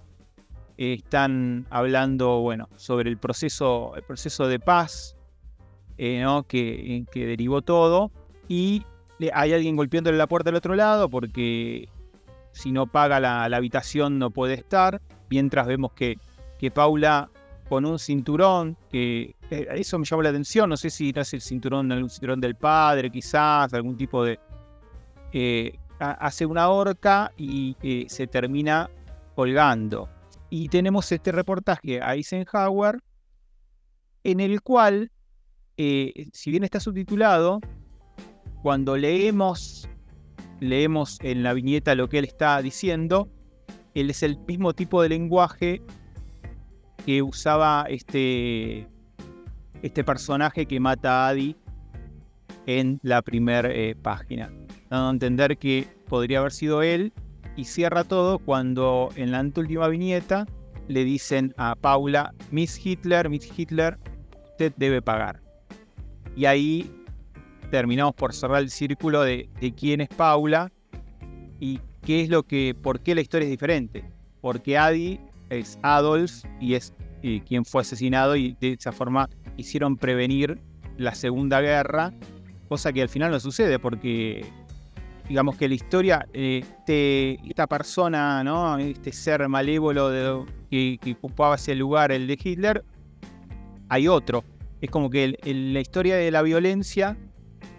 están 0.77 1.67
hablando, 1.71 2.41
bueno, 2.41 2.69
sobre 2.77 3.11
el 3.11 3.19
proceso, 3.19 3.95
el 3.97 4.03
proceso 4.03 4.49
de 4.49 4.59
paz 4.59 5.17
eh, 5.99 6.23
¿no? 6.23 6.45
que, 6.45 7.05
que 7.13 7.27
derivó 7.27 7.63
todo. 7.63 8.11
Y 8.49 8.85
hay 9.33 9.53
alguien 9.53 9.77
golpeándole 9.77 10.17
la 10.17 10.27
puerta 10.27 10.49
del 10.49 10.57
otro 10.57 10.75
lado 10.75 11.09
porque 11.09 11.89
si 12.53 12.73
no 12.73 12.87
paga 12.87 13.21
la, 13.21 13.45
habitación 13.45 14.19
no 14.19 14.31
puede 14.31 14.55
estar. 14.55 15.01
Mientras 15.29 15.67
vemos 15.67 15.93
que, 15.93 16.17
que 16.59 16.71
Paula 16.71 17.31
con 17.69 17.85
un 17.85 17.99
cinturón, 17.99 18.77
que 18.91 19.37
eh, 19.51 19.69
eso 19.75 19.99
me 19.99 20.05
llamó 20.05 20.23
la 20.23 20.31
atención, 20.31 20.69
no 20.69 20.77
sé 20.77 20.91
si 20.91 21.13
es 21.15 21.35
el 21.35 21.41
cinturón, 21.41 21.93
algún 21.93 22.11
cinturón 22.11 22.41
del 22.41 22.57
padre, 22.57 23.11
quizás, 23.11 23.73
algún 23.73 23.97
tipo 23.97 24.25
de, 24.25 24.41
eh, 25.33 25.79
hace 25.99 26.47
una 26.47 26.71
horca 26.71 27.33
y 27.37 27.77
eh, 27.83 28.07
se 28.09 28.27
termina 28.27 28.91
colgando. 29.35 30.09
Y 30.49 30.69
tenemos 30.69 31.11
este 31.13 31.31
reportaje 31.31 32.01
a 32.03 32.15
Eisenhower, 32.15 33.01
en 34.25 34.41
el 34.41 34.63
cual, 34.63 35.11
eh, 35.77 36.29
si 36.33 36.51
bien 36.51 36.65
está 36.65 36.81
subtitulado, 36.81 37.61
cuando 38.63 38.97
leemos, 38.97 39.89
leemos 40.59 41.19
en 41.21 41.43
la 41.43 41.53
viñeta 41.53 41.95
lo 41.95 42.09
que 42.09 42.19
él 42.19 42.25
está 42.25 42.61
diciendo, 42.63 43.29
él 43.95 44.11
es 44.11 44.23
el 44.23 44.39
mismo 44.39 44.73
tipo 44.73 45.03
de 45.03 45.11
lenguaje 45.11 45.83
que 47.05 47.23
usaba 47.23 47.87
este, 47.89 48.87
este 49.83 50.05
personaje 50.05 50.67
que 50.67 50.81
mata 50.81 51.27
a 51.27 51.29
Adi 51.29 51.57
en 52.67 53.01
la 53.03 53.23
primera 53.23 53.71
página 54.03 54.51
dando 54.91 55.09
a 55.09 55.11
entender 55.11 55.57
que 55.57 55.87
podría 56.09 56.41
haber 56.41 56.53
sido 56.53 56.83
él, 56.83 57.13
y 57.57 57.65
cierra 57.65 58.05
todo 58.05 58.39
cuando 58.39 59.11
en 59.17 59.33
la 59.33 59.41
última 59.41 59.89
viñeta 59.89 60.47
le 60.89 61.05
dicen 61.05 61.55
a 61.57 61.75
Paula, 61.75 62.33
Miss 62.51 62.85
Hitler, 62.85 63.29
Miss 63.29 63.51
Hitler, 63.57 63.99
usted 64.53 64.73
debe 64.77 65.03
pagar. 65.03 65.41
Y 66.37 66.47
ahí 66.47 66.91
terminamos 67.71 68.15
por 68.15 68.33
cerrar 68.33 68.63
el 68.63 68.71
círculo 68.71 69.23
de, 69.23 69.49
quién 69.77 70.01
es 70.01 70.09
Paula 70.09 70.73
y 71.61 71.81
qué 72.03 72.23
es 72.23 72.29
lo 72.29 72.43
que, 72.43 72.75
por 72.81 73.01
qué 73.01 73.15
la 73.15 73.21
historia 73.21 73.45
es 73.45 73.51
diferente. 73.51 74.05
Porque 74.41 74.79
Adi 74.79 75.21
es 75.51 75.79
Adolf 75.83 76.45
y 76.61 76.75
es 76.75 76.95
quien 77.47 77.65
fue 77.65 77.83
asesinado 77.83 78.37
y 78.37 78.57
de 78.61 78.73
esa 78.73 78.93
forma 78.93 79.29
hicieron 79.57 79.97
prevenir 79.97 80.59
la 80.97 81.15
Segunda 81.15 81.61
Guerra, 81.61 82.13
cosa 82.69 82.93
que 82.93 83.03
al 83.03 83.09
final 83.09 83.31
no 83.31 83.41
sucede 83.41 83.79
porque 83.79 84.47
digamos 85.31 85.57
que 85.57 85.69
la 85.69 85.75
historia, 85.77 86.27
este, 86.33 87.39
esta 87.49 87.69
persona, 87.69 88.43
¿no? 88.43 88.77
este 88.79 89.13
ser 89.13 89.49
malévolo 89.49 90.45
que, 90.69 90.99
ocupaba 91.23 91.55
ese 91.55 91.77
lugar, 91.77 92.11
el 92.11 92.27
de 92.27 92.37
Hitler, 92.43 92.85
hay 93.89 94.09
otro. 94.09 94.43
Es 94.81 94.91
como 94.91 95.09
que 95.09 95.39
la 95.45 95.79
historia 95.79 96.17
de 96.17 96.33
la 96.33 96.43
violencia 96.43 97.17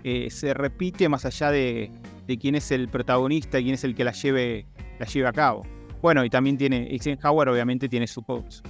eh, 0.06 0.30
se 0.30 0.54
repite 0.54 1.10
más 1.10 1.26
allá 1.26 1.52
de, 1.52 1.92
quién 2.40 2.56
es 2.56 2.72
el 2.72 2.88
protagonista 2.88 3.60
y 3.60 3.64
quién 3.64 3.76
es 3.76 3.84
el 3.84 3.96
que 3.96 4.06
la 4.06 4.14
lleve, 4.14 4.66
la 4.98 5.06
lleve 5.06 5.28
a 5.28 5.34
cabo. 5.34 5.64
Bueno, 6.02 6.24
y 6.24 6.30
también 6.30 6.58
tiene, 6.58 6.88
Eisenhower 6.90 7.50
obviamente 7.50 7.90
tiene 7.90 8.08
su 8.08 8.24
post, 8.24 8.66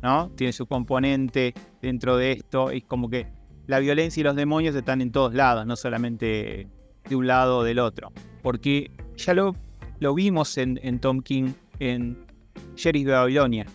¿no? 0.00 0.30
Tiene 0.36 0.52
su 0.52 0.64
componente 0.66 1.54
dentro 1.80 2.16
de 2.16 2.30
esto. 2.30 2.70
Es 2.70 2.84
como 2.84 3.10
que 3.10 3.26
la 3.66 3.80
violencia 3.80 4.20
y 4.20 4.22
los 4.22 4.36
demonios 4.36 4.76
están 4.76 5.00
en 5.00 5.10
todos 5.10 5.34
lados, 5.34 5.66
no 5.66 5.74
solamente 5.74 6.68
de 7.08 7.16
un 7.16 7.26
lado 7.26 7.58
o 7.58 7.64
del 7.64 7.78
otro. 7.78 8.12
Porque 8.42 8.90
ya 9.16 9.34
lo, 9.34 9.54
lo 10.00 10.14
vimos 10.14 10.58
en, 10.58 10.98
Tom 10.98 11.20
King 11.20 11.52
en 11.78 12.18
Sheriff 12.76 13.06
de 13.06 13.12
Babilonia. 13.12 13.66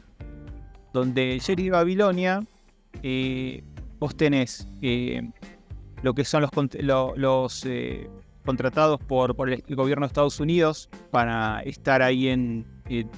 Donde 0.93 1.39
Sheriff 1.39 1.65
de 1.65 1.71
Babilonia 1.71 2.41
eh, 3.03 3.63
vos 3.99 4.15
tenés 4.15 4.67
eh, 4.81 5.21
lo 6.03 6.13
que 6.13 6.25
son 6.25 6.41
los, 6.41 7.17
los 7.17 7.65
eh, 7.65 8.09
contratados 8.45 8.99
por, 8.99 9.35
por, 9.35 9.49
el 9.49 9.63
gobierno 9.69 10.05
de 10.05 10.07
Estados 10.07 10.39
Unidos 10.39 10.89
para 11.11 11.61
estar 11.61 12.01
ahí 12.01 12.27
en, 12.29 12.65
en, 12.89 13.09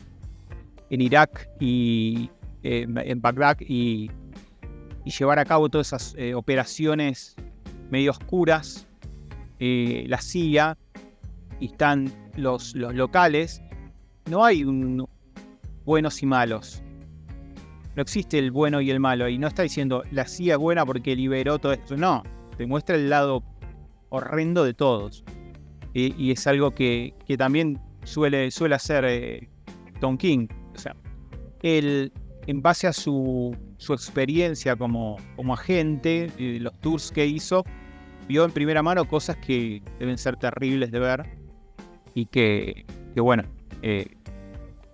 Irak 1.02 1.50
y 1.60 2.30
en 2.64 3.22
Bagdad 3.22 3.58
y, 3.62 4.12
y, 5.06 5.12
llevar 5.12 5.40
a 5.40 5.46
cabo 5.46 5.70
todas 5.70 5.88
esas 5.88 6.16
operaciones 6.36 7.36
medio 7.90 8.12
oscuras 8.12 8.89
eh, 9.60 10.06
la 10.08 10.22
CIA 10.22 10.78
y 11.60 11.68
están 11.68 12.12
los, 12.36 12.76
los 12.76 12.94
locales, 12.96 13.62
no 14.30 14.44
hay 14.44 14.64
buenos 15.86 16.24
y 16.24 16.26
malos. 16.26 16.82
No 17.96 18.02
existe 18.02 18.40
el 18.40 18.52
bueno 18.52 18.80
y 18.82 18.92
el 18.92 19.00
malo. 19.00 19.28
Y 19.28 19.38
no 19.38 19.48
está 19.48 19.64
diciendo 19.64 20.04
la 20.12 20.26
CIA 20.26 20.54
es 20.54 20.60
buena 20.60 20.86
porque 20.86 21.16
liberó 21.16 21.60
todo 21.60 21.74
esto. 21.74 21.98
No, 21.98 22.24
te 22.58 22.66
muestra 22.66 22.96
el 22.96 23.10
lado 23.10 23.44
horrendo 24.10 24.64
de 24.64 24.74
todos. 24.74 25.24
y 25.94 26.32
es 26.32 26.48
algo 26.48 26.72
que, 26.72 27.14
también 27.38 27.80
suele, 28.04 28.52
suele 28.52 28.76
hacer 28.76 29.06
eh, 29.06 29.50
Tom 30.00 30.18
King. 30.18 30.48
O 30.76 30.78
sea, 30.78 30.96
él, 31.62 32.12
en 32.48 32.62
base 32.62 32.88
a 32.88 32.94
su, 32.94 33.56
su 33.78 33.94
experiencia 33.94 34.76
como, 34.76 35.18
como 35.36 35.54
agente, 35.54 36.32
y 36.38 36.60
los 36.60 36.80
tours 36.80 37.12
que 37.12 37.26
hizo, 37.26 37.64
vio 38.30 38.46
en 38.46 38.52
primera 38.52 38.84
mano 38.84 39.08
cosas 39.08 39.38
que 39.38 39.82
deben 39.98 40.18
ser 40.20 40.38
terribles 40.38 40.92
de 40.92 41.00
ver 41.00 41.26
y 42.14 42.28
que, 42.28 42.86
bueno, 43.16 43.44
eh, 43.82 44.06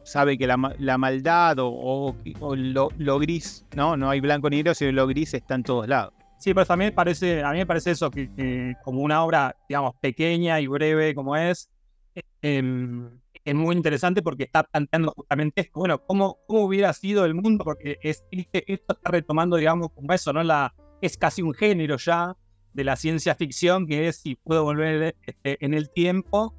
sabe 0.03 0.37
que 0.37 0.47
la, 0.47 0.57
maldad 0.97 1.57
o, 1.59 2.15
lo, 2.55 3.19
gris, 3.19 3.67
¿no? 3.75 3.97
No 3.97 4.09
hay 4.09 4.21
blanco 4.21 4.49
ni 4.49 4.57
negro, 4.57 4.73
sino 4.73 4.93
lo 4.93 5.05
gris 5.05 5.33
está 5.33 5.55
en 5.55 5.63
todos 5.63 5.85
lados. 5.85 6.13
Sí, 6.39 6.53
pero 6.53 6.65
también 6.65 6.95
parece, 6.95 7.43
a 7.43 7.51
mí 7.51 7.57
me 7.57 7.65
parece 7.65 7.91
eso, 7.91 8.09
que, 8.09 8.73
como 8.85 9.01
una 9.01 9.21
obra, 9.21 9.53
digamos, 9.67 9.95
pequeña 9.99 10.61
y 10.61 10.67
breve 10.67 11.13
como 11.13 11.35
es, 11.35 11.69
em, 12.41 13.09
es 13.43 13.53
muy 13.53 13.75
interesante 13.75 14.21
porque 14.21 14.43
está 14.43 14.63
planteando 14.63 15.11
justamente 15.13 15.61
esto, 15.61 15.79
bueno, 15.79 16.01
¿cómo, 16.05 16.37
cómo 16.47 16.61
hubiera 16.61 16.93
sido 16.93 17.25
el 17.25 17.33
mundo? 17.33 17.65
Porque 17.65 17.97
es, 18.01 18.23
esto 18.31 18.93
está 18.93 19.11
retomando, 19.11 19.57
digamos, 19.57 19.89
como 19.93 20.13
eso, 20.13 20.31
¿no? 20.31 20.41
La, 20.41 20.73
es 21.01 21.17
casi 21.17 21.41
un 21.41 21.53
género 21.53 21.97
ya, 21.97 22.33
de 22.75 22.83
la 22.83 22.97
ciencia 22.97 23.35
ficción, 23.35 23.87
que 23.87 24.09
es 24.09 24.17
si 24.17 24.35
puedo 24.35 24.63
volver 24.63 25.15
este, 25.25 25.63
en 25.63 25.73
el 25.73 25.89
tiempo, 25.89 26.53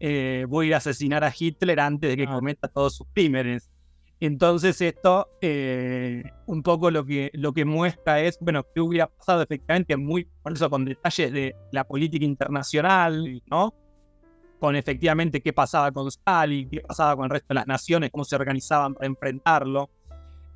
eh, 0.00 0.46
voy 0.48 0.66
a 0.66 0.68
ir 0.68 0.74
a 0.74 0.78
asesinar 0.78 1.24
a 1.24 1.32
Hitler 1.36 1.78
antes 1.78 2.10
de 2.10 2.16
que 2.16 2.24
ah. 2.24 2.34
cometa 2.34 2.68
todos 2.68 2.96
sus 2.96 3.06
crímenes. 3.12 3.70
Entonces 4.18 4.80
esto 4.80 5.28
eh, 5.42 6.24
un 6.46 6.62
poco 6.62 6.90
lo 6.90 7.04
que, 7.04 7.30
lo 7.34 7.52
que 7.52 7.64
muestra 7.64 8.20
es, 8.20 8.38
bueno, 8.40 8.64
qué 8.74 8.80
hubiera 8.80 9.06
pasado 9.06 9.42
efectivamente, 9.42 9.96
muy, 9.96 10.26
por 10.42 10.54
eso 10.54 10.70
con 10.70 10.86
detalles 10.86 11.32
de 11.32 11.54
la 11.70 11.84
política 11.84 12.24
internacional, 12.24 13.42
¿no? 13.46 13.74
Con 14.58 14.74
efectivamente 14.74 15.40
qué 15.40 15.52
pasaba 15.52 15.92
con 15.92 16.08
Stalin, 16.08 16.68
qué 16.68 16.80
pasaba 16.80 17.14
con 17.14 17.26
el 17.26 17.30
resto 17.30 17.48
de 17.50 17.54
las 17.56 17.66
naciones, 17.66 18.10
cómo 18.10 18.24
se 18.24 18.34
organizaban 18.34 18.94
para 18.94 19.06
enfrentarlo. 19.06 19.90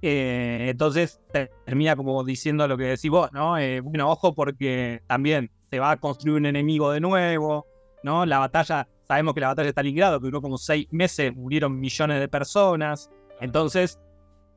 Eh, 0.05 0.67
entonces 0.69 1.21
termina 1.65 1.95
como 1.95 2.25
diciendo 2.25 2.67
lo 2.67 2.77
que 2.77 2.85
decís 2.85 3.09
vos, 3.09 3.33
¿no? 3.33 3.57
Eh, 3.57 3.81
bueno, 3.81 4.11
ojo 4.11 4.35
porque 4.35 5.01
también 5.07 5.49
se 5.71 5.79
va 5.79 5.93
a 5.93 5.97
construir 5.97 6.37
un 6.39 6.47
enemigo 6.47 6.91
de 6.91 7.01
nuevo, 7.01 7.67
¿no? 8.03 8.27
La 8.27 8.41
batalla, 8.41 8.89
sabemos 9.07 9.33
que 9.33 9.41
la 9.41 9.49
batalla 9.49 9.67
de 9.67 9.71
Stalingrado, 9.71 10.19
que 10.19 10.27
duró 10.27 10.43
como 10.43 10.59
seis 10.59 10.89
meses, 10.91 11.35
murieron 11.37 11.79
millones 11.79 12.19
de 12.19 12.27
personas. 12.27 13.11
Entonces, 13.41 14.01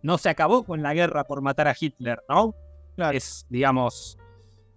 no 0.02 0.18
se 0.18 0.30
acabó 0.30 0.64
con 0.64 0.82
la 0.82 0.96
guerra 0.96 1.24
por 1.24 1.42
matar 1.44 1.68
a 1.68 1.76
Hitler, 1.80 2.20
¿no? 2.28 2.56
Claro. 2.96 3.16
Es, 3.16 3.46
digamos, 3.50 4.18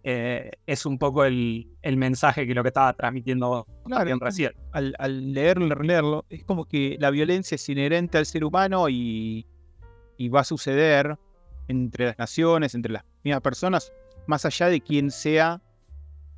eh, 0.04 0.50
es 0.66 0.84
un 0.84 0.98
poco 0.98 1.24
el, 1.24 1.66
el, 1.80 1.96
mensaje 1.96 2.46
que 2.46 2.54
lo 2.54 2.62
que 2.62 2.68
estaba 2.68 2.92
transmitiendo 2.92 3.66
claro, 3.84 4.18
recién. 4.20 4.52
Al, 4.72 4.94
al, 4.98 5.32
leerlo 5.32 6.26
es 6.28 6.44
como 6.44 6.66
que 6.66 6.98
la 7.00 7.10
violencia 7.10 7.54
es 7.54 7.68
inherente 7.68 8.18
al 8.18 8.26
ser 8.26 8.44
humano 8.44 8.88
y, 8.88 9.46
y, 10.18 10.28
va 10.28 10.40
a 10.40 10.44
suceder 10.44 11.16
entre 11.68 12.06
las 12.06 12.18
naciones, 12.18 12.74
entre 12.74 12.92
las 12.92 13.04
mismas 13.24 13.40
personas, 13.40 13.92
más 14.26 14.44
allá 14.44 14.68
de 14.68 14.80
quién 14.80 15.10
sea 15.10 15.62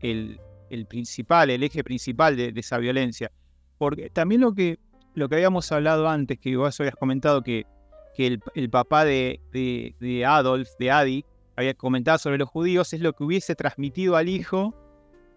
el, 0.00 0.40
el 0.70 0.86
principal, 0.86 1.50
el 1.50 1.62
eje 1.62 1.82
principal 1.84 2.36
de, 2.36 2.52
esa 2.56 2.78
violencia. 2.78 3.30
Porque 3.78 4.10
también 4.10 4.40
lo 4.40 4.54
que, 4.54 4.78
lo 5.14 5.28
que 5.28 5.36
habíamos 5.36 5.70
hablado 5.72 6.08
antes, 6.08 6.38
que 6.38 6.56
vos 6.56 6.78
habías 6.80 6.96
comentado 6.96 7.42
que, 7.42 7.66
que 8.14 8.38
el, 8.54 8.70
papá 8.70 9.04
de, 9.04 9.40
de, 9.52 10.24
Adolf, 10.24 10.68
de 10.78 10.90
Adi, 10.90 11.24
había 11.56 11.74
comentado 11.74 12.18
sobre 12.18 12.38
los 12.38 12.48
judíos 12.48 12.92
es 12.92 13.00
lo 13.00 13.12
que 13.12 13.24
hubiese 13.24 13.54
transmitido 13.54 14.16
al 14.16 14.28
hijo 14.28 14.74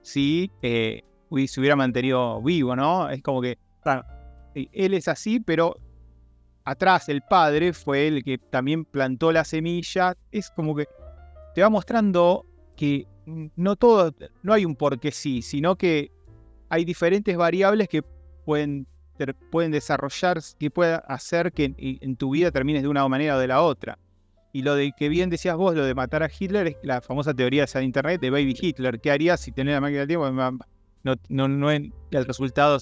si 0.03 0.51
eh, 0.61 1.03
se 1.47 1.59
hubiera 1.59 1.75
mantenido 1.75 2.41
vivo, 2.41 2.75
¿no? 2.75 3.09
Es 3.09 3.21
como 3.21 3.41
que, 3.41 3.57
claro, 3.81 4.05
él 4.53 4.93
es 4.93 5.07
así, 5.07 5.39
pero 5.39 5.77
atrás 6.65 7.09
el 7.09 7.21
padre 7.21 7.73
fue 7.73 8.07
el 8.07 8.23
que 8.23 8.37
también 8.37 8.85
plantó 8.85 9.31
la 9.31 9.43
semilla. 9.43 10.15
Es 10.31 10.49
como 10.51 10.75
que 10.75 10.87
te 11.55 11.61
va 11.61 11.69
mostrando 11.69 12.45
que 12.75 13.07
no 13.25 13.75
todo, 13.75 14.13
no 14.41 14.53
hay 14.53 14.65
un 14.65 14.75
porque 14.75 15.11
sí, 15.11 15.41
sino 15.41 15.77
que 15.77 16.11
hay 16.69 16.85
diferentes 16.85 17.37
variables 17.37 17.87
que 17.87 18.03
pueden, 18.45 18.87
pueden 19.51 19.71
desarrollar, 19.71 20.39
que 20.59 20.71
pueden 20.71 20.99
hacer 21.07 21.51
que 21.51 21.73
en, 21.77 22.15
tu 22.15 22.31
vida 22.31 22.51
termines 22.51 22.81
de 22.81 22.87
una 22.87 23.07
manera 23.07 23.37
o 23.37 23.39
de 23.39 23.47
la 23.47 23.61
otra. 23.61 23.99
Y 24.51 24.61
lo 24.61 24.75
de 24.75 24.91
que 24.95 25.09
bien 25.09 25.29
decías 25.29 25.55
vos, 25.55 25.75
lo 25.75 25.85
de 25.85 25.95
matar 25.95 26.21
a 26.23 26.29
Hitler, 26.29 26.67
es 26.67 26.77
la 26.83 27.01
famosa 27.01 27.33
teoría 27.33 27.65
de 27.65 27.83
internet 27.83 28.21
de 28.21 28.29
Baby 28.29 28.55
Hitler. 28.59 28.99
¿Qué 28.99 29.09
harías 29.11 29.39
si 29.39 29.51
tenés 29.51 29.73
la 29.73 29.81
máquina 29.81 29.99
del 29.99 30.07
tiempo? 30.07 30.29
No, 30.31 31.15
no, 31.29 31.47
no, 31.47 31.71
el 31.71 31.91
resultado 32.11 32.77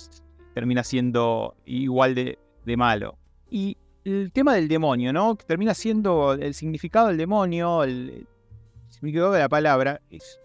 termina 0.54 0.84
siendo 0.84 1.56
igual 1.66 2.14
de, 2.14 2.38
de, 2.66 2.78
malo. 2.78 3.18
Y 3.52 3.78
el 4.04 4.32
tema 4.32 4.56
del 4.56 4.68
demonio, 4.68 5.14
¿no? 5.14 5.36
Que 5.36 5.46
termina 5.46 5.74
siendo 5.74 6.34
el 6.34 6.54
significado 6.54 7.10
del 7.10 7.18
demonio, 7.18 7.84
el, 7.84 7.92
el 7.92 8.28
significado 8.90 9.34
de 9.34 9.40
la 9.40 9.50
palabra, 9.50 10.02
es, 10.10 10.40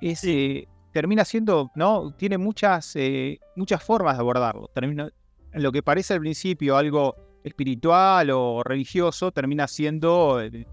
es 0.00 0.20
sí. 0.20 0.64
eh, 0.64 0.68
termina 0.92 1.24
siendo, 1.24 1.72
¿no? 1.74 2.12
Tiene 2.12 2.38
muchas, 2.38 2.94
eh, 2.94 3.40
muchas 3.56 3.82
formas 3.82 4.16
de 4.16 4.20
abordarlo. 4.20 4.68
Termina, 4.74 5.10
lo 5.52 5.72
que 5.72 5.82
parece 5.82 6.14
al 6.14 6.20
principio 6.20 6.76
algo 6.76 7.16
espiritual 7.42 8.30
o 8.30 8.62
religioso 8.62 9.32
termina 9.32 9.66
siendo 9.66 10.36
de, 10.36 10.66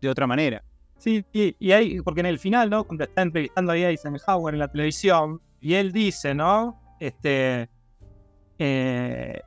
de 0.00 0.08
otra 0.08 0.26
manera. 0.26 0.64
Sí, 0.96 1.24
y, 1.32 1.56
y, 1.58 1.72
hay, 1.72 2.00
porque 2.02 2.20
en 2.20 2.26
el 2.26 2.38
final, 2.38 2.70
¿no? 2.70 2.84
Cuando 2.84 3.04
está 3.04 3.22
entrevistando 3.22 3.72
ahí 3.72 3.84
a 3.84 3.90
Eisenhower 3.90 4.54
en 4.54 4.60
la 4.60 4.68
televisión, 4.68 5.40
y 5.60 5.74
él 5.74 5.92
dice, 5.92 6.34
¿no? 6.34 6.80
Este. 7.00 7.68
Eh, 8.58 9.40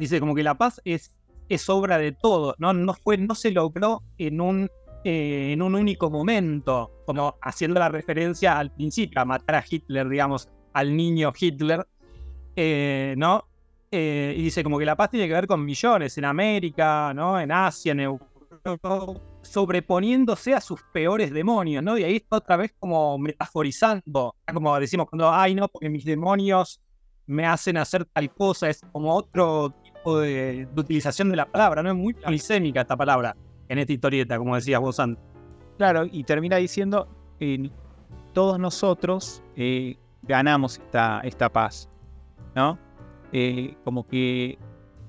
dice 0.00 0.18
como 0.18 0.34
que 0.34 0.42
la 0.42 0.54
paz 0.54 0.80
es, 0.84 1.12
es 1.48 1.68
obra 1.68 1.98
de 1.98 2.12
todos, 2.12 2.54
¿no? 2.58 2.72
No, 2.72 2.94
fue, 2.94 3.18
no 3.18 3.34
se 3.34 3.50
logró 3.50 4.02
en 4.16 4.40
un, 4.40 4.70
eh, 5.04 5.50
en 5.52 5.60
un 5.60 5.74
único 5.74 6.10
momento, 6.10 6.90
como 7.06 7.36
haciendo 7.42 7.78
la 7.78 7.90
referencia 7.90 8.58
al 8.58 8.72
principio, 8.72 9.20
a 9.20 9.26
matar 9.26 9.56
a 9.56 9.64
Hitler, 9.68 10.08
digamos, 10.08 10.48
al 10.72 10.96
niño 10.96 11.32
Hitler, 11.38 11.86
eh, 12.56 13.14
¿no? 13.18 13.44
Eh, 13.90 14.34
y 14.38 14.42
dice 14.42 14.64
como 14.64 14.78
que 14.78 14.86
la 14.86 14.96
paz 14.96 15.10
tiene 15.10 15.28
que 15.28 15.34
ver 15.34 15.46
con 15.46 15.64
millones 15.64 16.16
en 16.16 16.24
América, 16.24 17.12
¿no? 17.14 17.38
En 17.38 17.52
Asia, 17.52 17.92
en 17.92 18.00
Europa, 18.00 19.20
sobreponiéndose 19.42 20.54
a 20.54 20.62
sus 20.62 20.80
peores 20.94 21.30
demonios, 21.30 21.84
¿no? 21.84 21.98
Y 21.98 22.04
ahí 22.04 22.16
está 22.16 22.36
otra 22.36 22.56
vez 22.56 22.74
como 22.78 23.18
metaforizando, 23.18 24.34
como 24.52 24.80
decimos 24.80 25.08
cuando, 25.10 25.30
ay, 25.30 25.54
no, 25.54 25.68
porque 25.68 25.90
mis 25.90 26.06
demonios 26.06 26.80
me 27.26 27.46
hacen 27.46 27.76
hacer 27.76 28.04
tal 28.06 28.32
cosa, 28.34 28.68
es 28.68 28.80
como 28.92 29.14
otro 29.14 29.74
de, 30.04 30.66
de 30.66 30.80
utilización 30.80 31.30
de 31.30 31.36
la 31.36 31.46
palabra, 31.46 31.82
¿no? 31.82 31.90
Es 31.90 31.96
muy 31.96 32.14
polisémica 32.14 32.80
esta 32.80 32.96
palabra 32.96 33.36
en 33.68 33.78
esta 33.78 33.92
historieta, 33.92 34.38
como 34.38 34.54
decías 34.54 34.80
vos 34.80 34.98
antes. 34.98 35.22
Claro, 35.78 36.04
y 36.10 36.24
termina 36.24 36.56
diciendo, 36.56 37.08
eh, 37.38 37.70
todos 38.32 38.58
nosotros 38.58 39.42
eh, 39.56 39.96
ganamos 40.22 40.78
esta, 40.78 41.20
esta 41.20 41.48
paz, 41.48 41.88
¿no? 42.54 42.78
Eh, 43.32 43.76
como 43.84 44.06
que 44.06 44.58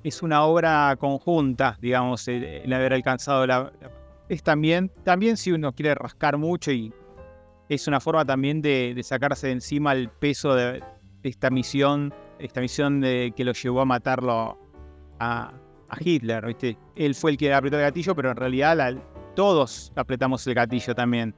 es 0.03 0.21
una 0.21 0.43
obra 0.43 0.95
conjunta, 0.99 1.77
digamos, 1.81 2.27
el, 2.27 2.43
el 2.43 2.73
haber 2.73 2.93
alcanzado 2.93 3.45
la, 3.45 3.71
la, 3.81 3.91
Es 4.29 4.43
también, 4.43 4.91
también 5.03 5.37
si 5.37 5.51
uno 5.51 5.73
quiere 5.73 5.95
rascar 5.95 6.37
mucho 6.37 6.71
y 6.71 6.93
es 7.67 7.87
una 7.87 7.99
forma 7.99 8.25
también 8.25 8.61
de, 8.61 8.93
de 8.95 9.03
sacarse 9.03 9.47
de 9.47 9.53
encima 9.53 9.93
el 9.93 10.09
peso 10.09 10.55
de, 10.55 10.83
de, 11.21 11.29
esta 11.29 11.49
misión, 11.49 12.13
esta 12.39 12.61
misión 12.61 13.01
de, 13.01 13.33
que 13.35 13.43
lo 13.43 13.53
llevó 13.53 13.81
a 13.81 13.85
matarlo 13.85 14.57
a, 15.21 15.53
a, 15.89 15.97
Hitler, 15.99 16.45
¿viste? 16.45 16.77
Él 16.95 17.15
fue 17.15 17.31
el 17.31 17.37
que 17.37 17.53
apretó 17.53 17.77
el 17.77 17.83
gatillo, 17.83 18.15
pero 18.15 18.31
en 18.31 18.37
realidad 18.37 18.77
la, 18.77 18.95
todos 19.35 19.91
apretamos 19.95 20.45
el 20.47 20.53
gatillo 20.53 20.95
también. 20.95 21.35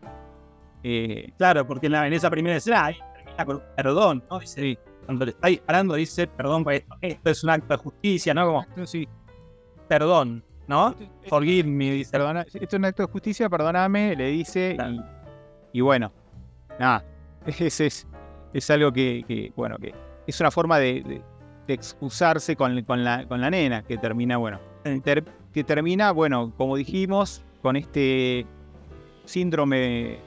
Eh, 0.83 1.31
claro, 1.37 1.65
porque 1.65 1.87
en, 1.87 1.93
la, 1.93 2.07
en, 2.07 2.13
esa 2.13 2.29
primera 2.29 2.57
escena 2.57 2.85
ahí 2.85 2.97
termina 3.15 3.45
con 3.45 3.63
perdón, 3.75 4.23
¿no? 4.29 4.39
Dice, 4.39 4.61
sí 4.61 4.77
cuando 5.05 5.25
le 5.25 5.31
está 5.31 5.47
disparando 5.47 5.95
dice, 5.95 6.27
perdón, 6.27 6.65
esto, 6.69 6.95
esto 7.01 7.29
es 7.29 7.43
un 7.43 7.49
acto 7.49 7.73
de 7.73 7.77
justicia, 7.77 8.33
¿no? 8.33 8.45
Como, 8.45 8.65
sí. 8.85 9.07
perdón, 9.87 10.43
¿no? 10.67 10.95
Forgive 11.27 11.67
me, 11.67 11.91
dice. 11.91 12.11
Perdona, 12.11 12.41
esto 12.41 12.59
es 12.61 12.73
un 12.73 12.85
acto 12.85 13.05
de 13.05 13.11
justicia, 13.11 13.49
perdóname, 13.49 14.15
le 14.15 14.27
dice, 14.27 14.75
claro. 14.75 15.03
y, 15.71 15.79
y, 15.79 15.81
bueno, 15.81 16.11
nada, 16.79 17.03
es, 17.45 17.79
es, 17.79 18.07
es 18.53 18.69
algo 18.69 18.91
que, 18.91 19.23
que, 19.27 19.51
bueno, 19.55 19.77
que 19.77 19.93
es 20.25 20.39
una 20.39 20.51
forma 20.51 20.79
de, 20.79 21.03
de, 21.03 21.21
de 21.67 21.73
excusarse 21.73 22.55
con, 22.55 22.81
con, 22.83 23.03
la, 23.03 23.27
con 23.27 23.41
la 23.41 23.49
nena, 23.49 23.83
que 23.83 23.97
termina, 23.97 24.37
bueno, 24.37 24.59
ter, 25.03 25.23
que 25.53 25.63
termina, 25.63 26.11
bueno, 26.11 26.51
como 26.57 26.75
dijimos, 26.75 27.43
con 27.61 27.75
este 27.75 28.45
síndrome 29.25 30.17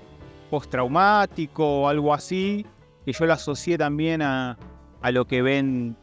postraumático 0.51 1.83
o 1.83 1.88
algo 1.88 2.14
así, 2.14 2.64
que 3.05 3.12
yo 3.12 3.27
lo 3.27 3.35
asocié 3.35 3.77
también 3.77 4.22
a, 4.22 4.57
a 5.03 5.11
lo 5.11 5.27
que 5.27 5.42
ven 5.42 5.96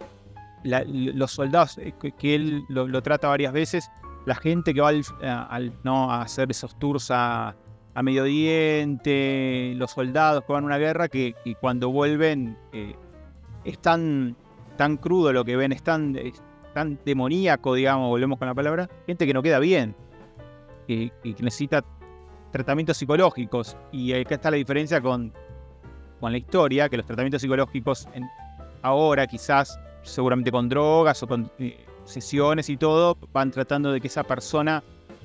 la, 0.63 0.83
los 0.87 1.31
soldados, 1.31 1.77
eh, 1.77 1.93
que, 2.17 2.35
él 2.35 2.63
lo, 2.69 2.87
lo, 2.87 3.01
trata 3.01 3.27
varias 3.27 3.53
veces, 3.53 3.89
la 4.25 4.35
gente 4.35 4.73
que 4.73 4.81
va 4.81 4.89
al, 4.89 5.03
al, 5.21 5.73
¿no? 5.83 6.11
a 6.11 6.21
hacer 6.21 6.51
esos 6.51 6.77
tours 6.79 7.11
a, 7.11 7.55
a, 7.95 8.03
Medio 8.03 8.23
Oriente, 8.23 9.73
los 9.75 9.91
soldados 9.91 10.43
que 10.45 10.53
van 10.53 10.63
a 10.63 10.67
una 10.67 10.77
guerra, 10.77 11.07
que, 11.07 11.35
que 11.43 11.55
cuando 11.55 11.89
vuelven 11.89 12.57
eh, 12.71 12.95
es 13.65 13.79
tan, 14.77 14.97
crudo 14.97 15.31
lo 15.33 15.45
que 15.45 15.55
ven, 15.55 15.71
es 15.71 15.83
tan, 15.83 16.15
es 16.15 16.41
demoníaco, 17.05 17.75
digamos, 17.75 18.09
volvemos 18.09 18.39
con 18.39 18.47
la 18.47 18.53
palabra, 18.53 18.89
gente 19.05 19.25
que 19.25 19.33
no 19.33 19.43
queda 19.43 19.59
bien, 19.59 19.95
que, 20.87 21.11
que 21.23 21.35
necesita 21.43 21.83
tratamientos 22.51 22.97
psicológicos. 22.97 23.75
Y 23.91 24.13
acá 24.13 24.35
está 24.35 24.51
la 24.51 24.57
diferencia 24.57 25.01
con, 25.01 25.33
con 26.19 26.31
la 26.31 26.37
historia, 26.37 26.87
que 26.87 26.97
los 26.97 27.05
tratamientos 27.05 27.41
psicológicos 27.41 28.07
ahora 28.81 29.27
quizás, 29.27 29.79
seguramente 30.03 30.51
con 30.51 30.69
drogas 30.69 31.21
o 31.23 31.27
con 31.27 31.51
eh, 31.59 31.85
sesiones 32.05 32.69
y 32.69 32.77
todo, 32.77 33.17
van 33.33 33.51
tratando 33.51 33.91
de 33.91 33.99
que 33.99 34.07
esa 34.07 34.23
persona 34.23 34.83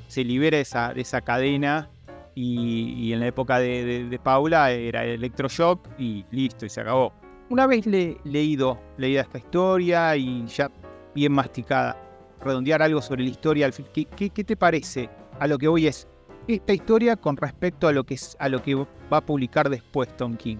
se 0.09 0.25
libere 0.25 0.57
de 0.57 0.63
esa, 0.63 0.95
de 0.95 1.03
esa 1.03 1.21
cadena 1.21 1.91
y, 2.35 3.13
en 3.13 3.21
la 3.21 3.27
época 3.27 3.59
de, 3.59 4.07
de, 4.09 4.19
Paula 4.21 4.71
era 4.71 5.05
el 5.05 5.11
electroshock 5.11 5.89
y 5.99 6.25
listo, 6.31 6.65
y 6.67 6.69
se 6.69 6.81
acabó. 6.81 7.13
Una 7.51 7.67
vez 7.67 7.87
le, 7.87 8.19
leído, 8.25 8.79
leída 8.99 9.23
esta 9.23 9.39
historia 9.39 10.15
y 10.17 10.47
ya 10.47 10.71
bien 11.15 11.33
masticada, 11.33 11.97
redondear 12.43 12.83
algo 12.83 13.01
sobre 13.01 13.25
la 13.25 13.31
historia, 13.31 13.71
¿qué, 13.95 14.05
qué, 14.05 14.29
qué 14.29 14.45
te 14.45 14.55
parece 14.55 15.09
a 15.41 15.47
lo 15.47 15.57
que 15.57 15.67
hoy 15.67 15.87
es 15.87 16.07
esta 16.47 16.75
historia 16.75 17.17
con 17.17 17.39
respecto 17.39 17.89
a 17.89 17.93
lo 17.93 18.05
que, 18.05 18.15
es, 18.15 18.37
a 18.39 18.51
lo 18.51 18.63
que 18.63 18.75
va 18.75 18.87
a 19.11 19.21
publicar 19.23 19.71
después 19.71 20.15
Tom 20.19 20.37
King? 20.37 20.59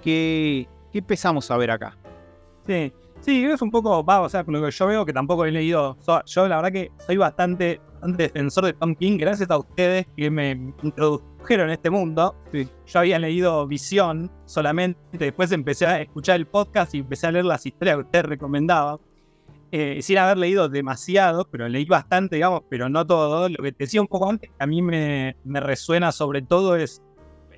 ¿Qué, 0.00 0.68
qué 0.92 0.98
empezamos 1.00 1.50
a 1.50 1.56
ver 1.56 1.72
acá? 1.72 1.98
Sí, 2.68 2.92
sí, 3.20 3.44
es 3.44 3.60
un 3.60 3.72
poco, 3.72 4.04
va, 4.04 4.20
o 4.20 4.28
sea, 4.28 4.44
lo 4.46 4.62
que 4.62 4.70
yo 4.70 4.86
veo 4.86 5.04
que 5.04 5.12
tampoco 5.12 5.44
he 5.44 5.50
leído, 5.50 5.96
yo 6.26 6.48
la 6.48 6.56
verdad 6.56 6.70
que 6.70 6.92
soy 7.04 7.16
bastante, 7.16 7.80
bastante 7.94 8.22
defensor 8.24 8.66
de 8.66 8.74
Tom 8.74 8.94
King, 8.94 9.18
gracias 9.18 9.50
a 9.50 9.58
ustedes 9.58 10.06
que 10.16 10.30
me 10.30 10.52
introdujeron 10.84 11.31
en 11.50 11.70
este 11.70 11.90
mundo. 11.90 12.36
Sí. 12.52 12.68
Yo 12.86 12.98
había 12.98 13.18
leído 13.18 13.66
Visión 13.66 14.30
solamente, 14.44 14.98
después 15.12 15.52
empecé 15.52 15.86
a 15.86 16.00
escuchar 16.00 16.36
el 16.36 16.46
podcast 16.46 16.94
y 16.94 16.98
empecé 16.98 17.26
a 17.26 17.32
leer 17.32 17.44
las 17.44 17.64
historias 17.66 17.96
que 17.96 18.02
ustedes 18.02 18.24
recomendaban. 18.24 18.98
Eh, 19.74 20.02
sin 20.02 20.18
haber 20.18 20.36
leído 20.36 20.68
demasiado, 20.68 21.48
pero 21.50 21.66
leí 21.66 21.86
bastante, 21.86 22.36
digamos, 22.36 22.62
pero 22.68 22.90
no 22.90 23.06
todo. 23.06 23.48
Lo 23.48 23.62
que 23.62 23.72
te 23.72 23.84
decía 23.84 24.02
un 24.02 24.06
poco 24.06 24.28
antes, 24.28 24.50
a 24.58 24.66
mí 24.66 24.82
me, 24.82 25.36
me 25.44 25.60
resuena 25.60 26.12
sobre 26.12 26.42
todo 26.42 26.76
es 26.76 27.02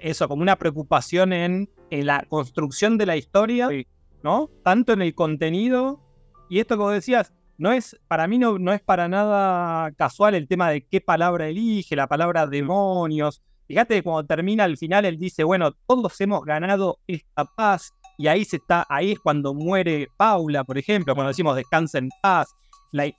eso, 0.01 0.29
como 0.29 0.43
una 0.43 0.57
preocupación 0.57 1.33
en, 1.33 1.69
en 1.91 2.07
la 2.07 2.25
construcción 2.29 2.99
de 2.99 3.07
la 3.07 3.17
historia. 3.17 3.69
Sí 3.69 3.87
¿no? 4.25 4.51
Tanto 4.65 4.95
en 4.95 5.03
el 5.03 5.15
contenido, 5.15 6.01
y 6.49 6.59
esto 6.59 6.79
como 6.79 6.91
decías, 6.91 7.33
no 7.59 7.73
es, 7.73 8.01
para 8.09 8.27
mí 8.27 8.39
no, 8.39 8.59
no 8.59 8.73
es 8.73 8.81
para 8.81 9.07
nada 9.07 9.93
casual 9.93 10.35
el 10.35 10.49
tema 10.49 10.71
de 10.71 10.87
qué 10.87 11.03
palabra 11.03 11.47
elige, 11.47 11.95
la 11.95 12.09
palabra 12.09 12.47
demonios. 12.47 13.43
Fíjate 13.67 14.03
cuando 14.03 14.27
termina 14.27 14.65
al 14.65 14.77
final 14.77 15.05
él 15.05 15.19
dice, 15.19 15.45
bueno, 15.45 15.73
todos 15.87 16.21
hemos 16.21 16.45
ganado 16.45 16.99
esta 17.07 17.45
paz, 17.45 17.93
y 18.17 18.29
ahí 18.29 18.45
se 18.45 18.57
está, 18.57 18.87
ahí 18.89 19.13
es 19.13 19.19
cuando 19.19 19.55
muere 19.55 20.09
Paula, 20.17 20.65
por 20.65 20.79
ejemplo, 20.79 21.15
cuando 21.15 21.29
decimos 21.29 21.57
descansa 21.57 21.99
en 21.99 22.09
paz. 22.23 22.55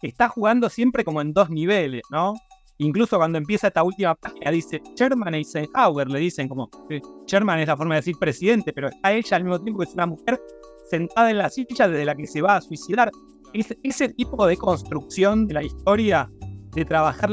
Está 0.01 0.29
jugando 0.29 0.69
siempre 0.69 1.03
como 1.03 1.19
en 1.19 1.33
dos 1.33 1.49
niveles, 1.49 2.01
¿no? 2.09 2.33
Incluso 2.77 3.17
cuando 3.17 3.37
empieza 3.37 3.67
esta 3.67 3.83
última 3.83 4.15
página 4.15 4.51
dice 4.51 4.81
Sherman 4.95 5.33
Eisenhower, 5.33 6.09
le 6.09 6.19
dicen 6.19 6.47
como 6.47 6.69
Sherman 7.25 7.59
es 7.59 7.67
la 7.67 7.75
forma 7.75 7.95
de 7.95 8.01
decir 8.01 8.15
presidente, 8.17 8.71
pero 8.71 8.87
está 8.87 9.11
ella 9.11 9.37
al 9.37 9.43
mismo 9.43 9.59
tiempo 9.61 9.79
que 9.79 9.85
es 9.89 9.93
una 9.93 10.05
mujer 10.05 10.41
sentada 10.89 11.29
en 11.29 11.39
la 11.39 11.49
silla 11.49 11.89
desde 11.89 12.05
la 12.05 12.15
que 12.15 12.27
se 12.27 12.41
va 12.41 12.57
a 12.57 12.61
suicidar. 12.61 13.11
ese 13.53 14.09
tipo 14.09 14.45
de 14.47 14.55
construcción 14.55 15.47
de 15.47 15.55
la 15.55 15.63
historia, 15.63 16.29
de 16.71 16.85
trabajar 16.85 17.31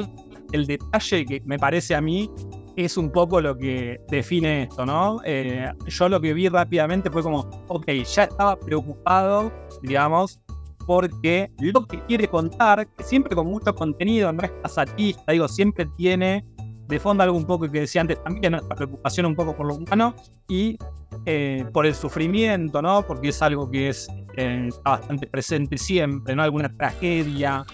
el 0.53 0.67
detalle 0.67 1.25
que 1.25 1.43
me 1.45 1.59
parece 1.59 1.95
a 1.95 2.01
mí 2.01 2.29
es 2.77 2.97
un 2.97 3.11
poco 3.11 3.41
lo 3.41 3.57
que 3.57 4.01
define 4.09 4.65
esto, 4.65 4.87
¿no? 4.87 5.21
Eh, 5.25 5.71
yo 5.87 6.09
lo 6.09 6.21
que 6.21 6.33
vi 6.33 6.49
rápidamente 6.49 7.11
fue 7.11 7.23
como, 7.23 7.41
ok, 7.69 7.87
ya 7.89 8.25
estaba 8.25 8.59
preocupado, 8.59 9.53
digamos, 9.83 10.43
porque 10.87 11.51
lo 11.59 11.87
que 11.87 12.01
quiere 12.07 12.29
contar, 12.29 12.87
que 12.89 13.05
siempre 13.05 13.35
con 13.35 13.47
mucho 13.47 13.75
contenido, 13.75 14.33
no 14.33 14.43
es 14.43 14.51
pasatista, 14.51 15.33
digo, 15.33 15.49
siempre 15.49 15.87
tiene 15.97 16.45
de 16.89 17.01
fondo 17.01 17.23
algo 17.23 17.37
un 17.37 17.47
poco 17.47 17.71
que 17.71 17.81
decía 17.81 18.01
antes 18.03 18.23
también, 18.23 18.53
nuestra 18.53 18.77
preocupación 18.77 19.27
un 19.27 19.35
poco 19.35 19.57
por 19.57 19.67
lo 19.67 19.77
humano 19.77 20.15
y 20.49 20.77
eh, 21.25 21.65
por 21.73 21.87
el 21.87 21.95
sufrimiento, 21.95 22.83
¿no? 22.83 23.07
Porque 23.07 23.29
es 23.29 23.41
algo 23.41 23.71
que 23.71 23.89
es 23.89 24.09
eh, 24.37 24.69
bastante 24.85 25.27
presente 25.27 25.79
siempre, 25.79 26.35
¿no? 26.35 26.43
Alguna 26.43 26.75
tragedia, 26.77 27.65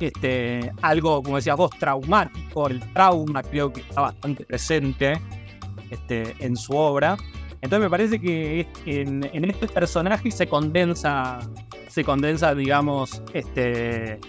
este, 0.00 0.72
algo, 0.82 1.22
como 1.22 1.36
decías 1.36 1.56
vos, 1.56 1.70
traumático, 1.78 2.68
el 2.68 2.80
trauma 2.92 3.42
creo 3.42 3.72
que 3.72 3.80
está 3.82 4.00
bastante 4.02 4.44
presente 4.44 5.20
este, 5.90 6.34
en 6.38 6.56
su 6.56 6.74
obra. 6.76 7.16
Entonces 7.60 7.80
me 7.80 7.90
parece 7.90 8.20
que 8.20 8.66
en, 8.84 9.28
en 9.32 9.44
este 9.44 9.66
personaje 9.68 10.30
se 10.30 10.46
condensa, 10.46 11.40
se 11.88 12.04
condensa, 12.04 12.54
digamos, 12.54 13.22
este, 13.32 14.20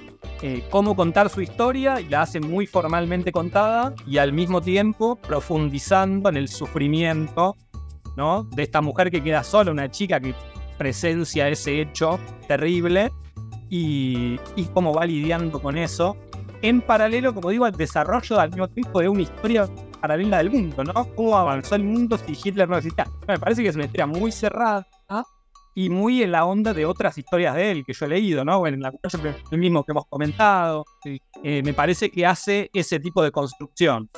eh, 0.41 0.63
cómo 0.69 0.95
contar 0.95 1.29
su 1.29 1.41
historia 1.41 1.99
y 1.99 2.09
la 2.09 2.21
hace 2.21 2.39
muy 2.39 2.67
formalmente 2.67 3.31
contada 3.31 3.93
y 4.05 4.17
al 4.17 4.33
mismo 4.33 4.61
tiempo 4.61 5.15
profundizando 5.15 6.29
en 6.29 6.37
el 6.37 6.47
sufrimiento 6.47 7.55
de 8.51 8.63
esta 8.63 8.81
mujer 8.81 9.11
que 9.11 9.21
queda 9.21 9.43
sola, 9.43 9.69
una 9.69 9.91
chica 9.91 10.19
que 10.19 10.33
presencia 10.77 11.47
ese 11.49 11.81
hecho 11.81 12.19
terrible 12.47 13.11
y, 13.69 14.37
cómo 14.73 14.93
va 14.93 15.05
lidiando 15.05 15.59
con 15.61 15.77
eso. 15.77 16.17
En 16.61 16.81
paralelo, 16.81 17.33
como 17.33 17.51
digo, 17.51 17.65
al 17.65 17.73
desarrollo 17.73 18.39
al 18.39 18.49
mismo 18.49 18.67
tiempo 18.67 18.99
de 18.99 19.09
una 19.09 19.21
historia 19.21 19.67
paralela 20.01 20.37
del 20.37 20.49
mundo, 20.49 20.83
¿no? 20.83 20.93
Cómo 21.15 21.37
avanzó 21.37 21.75
el 21.75 21.83
mundo 21.83 22.17
si 22.17 22.37
Hitler 22.43 22.67
no 22.67 22.77
existía. 22.77 23.07
Me 23.27 23.37
parece 23.37 23.61
que 23.61 23.69
es 23.69 23.75
una 23.75 23.85
historia 23.85 24.07
muy 24.07 24.31
cerrada 24.31 24.87
y 25.75 25.89
muy 25.89 26.23
en 26.23 26.31
la 26.31 26.45
onda 26.45 26.73
de 26.73 26.87
otras 26.87 27.15
historias 27.19 27.53
de 27.53 27.69
él 27.69 27.85
que 27.85 27.93
yo 27.93 28.07
he 28.07 28.09
leído, 28.09 28.43
¿no? 28.43 28.65
En 28.65 28.81
la 28.81 28.91
el 29.51 29.59
mismo 29.59 29.83
que 29.83 29.91
hemos 29.91 30.07
comentado. 30.07 30.83
Eh, 31.43 31.61
me 31.61 31.73
parece 31.75 32.09
que 32.09 32.25
hace 32.25 32.71
ese 32.73 32.99
tipo 32.99 33.21
de 33.21 33.29
construcción. 33.29 34.09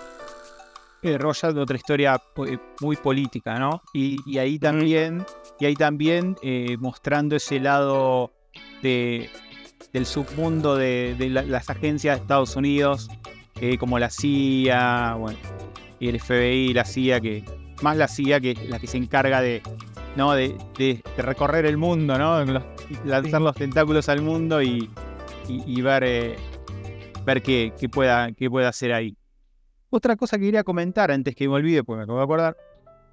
Desarrolla 1.01 1.49
otra 1.61 1.75
historia 1.75 2.21
muy 2.79 2.95
política, 2.95 3.59
¿no? 3.59 3.81
Y, 3.93 4.37
ahí 4.37 4.57
también, 4.57 5.25
y 5.59 5.65
ahí 5.65 5.75
también 5.75 6.37
eh, 6.41 6.77
mostrando 6.79 7.35
ese 7.35 7.59
lado 7.59 8.31
de, 8.81 9.29
del 9.93 10.05
submundo 10.05 10.75
de, 10.75 11.15
las 11.29 11.69
agencias 11.69 12.17
de 12.17 12.21
Estados 12.21 12.55
Unidos, 12.55 13.09
eh, 13.61 13.77
como 13.77 13.99
la 13.99 14.09
CIA, 14.09 15.15
bueno, 15.15 15.39
y 15.99 16.09
el 16.09 16.19
FBI, 16.19 16.73
la 16.73 16.85
CIA, 16.85 17.19
que 17.19 17.43
más 17.81 17.97
la 17.97 18.07
CIA 18.07 18.39
que 18.39 18.55
la 18.67 18.79
que 18.79 18.87
se 18.87 18.97
encarga 18.97 19.41
de, 19.41 19.61
¿no? 20.15 20.33
de, 20.33 21.01
recorrer 21.17 21.65
el 21.65 21.77
mundo, 21.77 22.17
¿no? 22.17 22.43
lanzar 23.05 23.41
los 23.41 23.55
tentáculos 23.55 24.09
al 24.09 24.21
mundo 24.21 24.61
y, 24.61 24.89
ver, 25.81 26.03
eh, 26.03 26.35
ver 27.25 27.41
qué, 27.41 27.71
pueda, 27.91 28.31
qué 28.33 28.49
pueda 28.49 28.69
hacer 28.69 28.93
ahí. 28.93 29.15
Otra 29.89 30.15
cosa 30.15 30.37
que 30.37 30.45
quería 30.45 30.63
comentar 30.63 31.11
antes 31.11 31.35
que 31.35 31.47
me 31.47 31.55
olvide, 31.55 31.83
porque 31.83 31.97
me 31.97 32.03
acabo 32.03 32.19
de 32.19 32.23
acordar, 32.23 32.57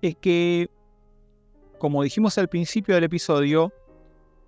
es 0.03 0.15
que, 0.17 0.69
como 1.79 2.03
dijimos 2.03 2.37
al 2.39 2.49
principio 2.49 2.95
del 2.95 3.05
episodio, 3.05 3.73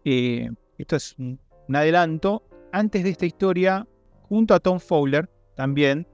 eh, 0.05 0.51
esto 0.79 0.97
es 0.97 1.15
un, 1.19 1.39
adelanto. 1.75 2.43
Antes 2.73 3.05
de 3.05 3.11
esta 3.11 3.27
historia, 3.27 3.87
junto 4.29 4.55
a 4.55 4.61
Tom 4.61 4.79
Fowler, 4.79 5.29
también, 5.55 6.07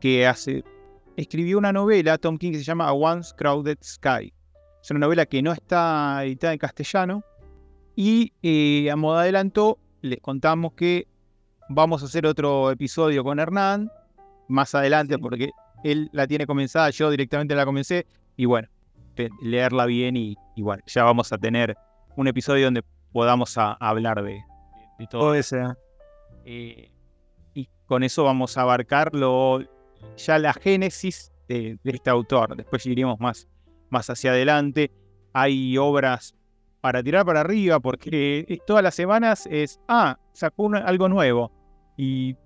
que 0.00 0.26
hace, 0.26 0.64
escribió 1.16 1.58
una 1.58 1.72
novela, 1.72 2.18
Tom 2.18 2.36
King, 2.36 2.52
que 2.52 2.58
se 2.58 2.64
llama 2.64 2.88
A 2.88 2.92
Once 2.92 3.32
Crowded 3.36 3.78
Sky. 3.82 4.32
Es 4.82 4.90
una 4.90 5.00
novela 5.00 5.26
que 5.26 5.40
no 5.42 5.52
está 5.52 6.24
editada 6.24 6.52
en 6.52 6.58
castellano. 6.58 7.22
Y 7.94 8.32
eh, 8.42 8.90
a 8.90 8.96
modo 8.96 9.16
de 9.16 9.22
adelanto, 9.22 9.78
les 10.00 10.20
contamos 10.20 10.72
que 10.72 11.06
vamos 11.68 12.02
a 12.02 12.06
hacer 12.06 12.26
otro 12.26 12.70
episodio 12.70 13.22
con 13.22 13.38
Hernán 13.38 13.90
más 14.48 14.74
adelante, 14.74 15.18
porque 15.18 15.50
él 15.84 16.10
la 16.12 16.26
tiene 16.26 16.46
comenzada, 16.46 16.90
yo 16.90 17.10
directamente 17.10 17.54
la 17.54 17.64
comencé. 17.64 18.06
Y 18.36 18.46
bueno, 18.46 18.68
leerla 19.42 19.86
bien 19.86 20.16
y, 20.16 20.36
y 20.56 20.62
bueno, 20.62 20.82
ya 20.86 21.04
vamos 21.04 21.32
a 21.32 21.38
tener 21.38 21.76
un 22.16 22.26
episodio 22.26 22.64
donde 22.64 22.82
podamos 23.12 23.56
hablar 23.56 24.22
de, 24.22 24.42
todo. 25.10 25.34
eso. 25.34 25.76
Eh, 26.44 26.90
y 27.54 27.68
con 27.86 28.02
eso 28.02 28.24
vamos 28.24 28.56
a 28.56 28.62
abarcar 28.62 29.12
ya 30.16 30.38
la 30.38 30.52
génesis 30.54 31.32
de, 31.48 31.78
este 31.84 32.10
autor. 32.10 32.56
Después 32.56 32.84
iremos 32.86 33.20
más, 33.20 33.48
más 33.90 34.08
hacia 34.10 34.30
adelante. 34.30 34.90
Hay 35.32 35.76
obras 35.78 36.34
para 36.80 37.02
tirar 37.02 37.24
para 37.24 37.40
arriba 37.40 37.78
porque 37.80 38.60
todas 38.66 38.82
las 38.82 38.94
semanas 38.94 39.46
es, 39.50 39.80
ah, 39.88 40.18
sacó 40.32 40.70
algo 40.74 41.08
nuevo. 41.08 41.52
Y 41.96 42.36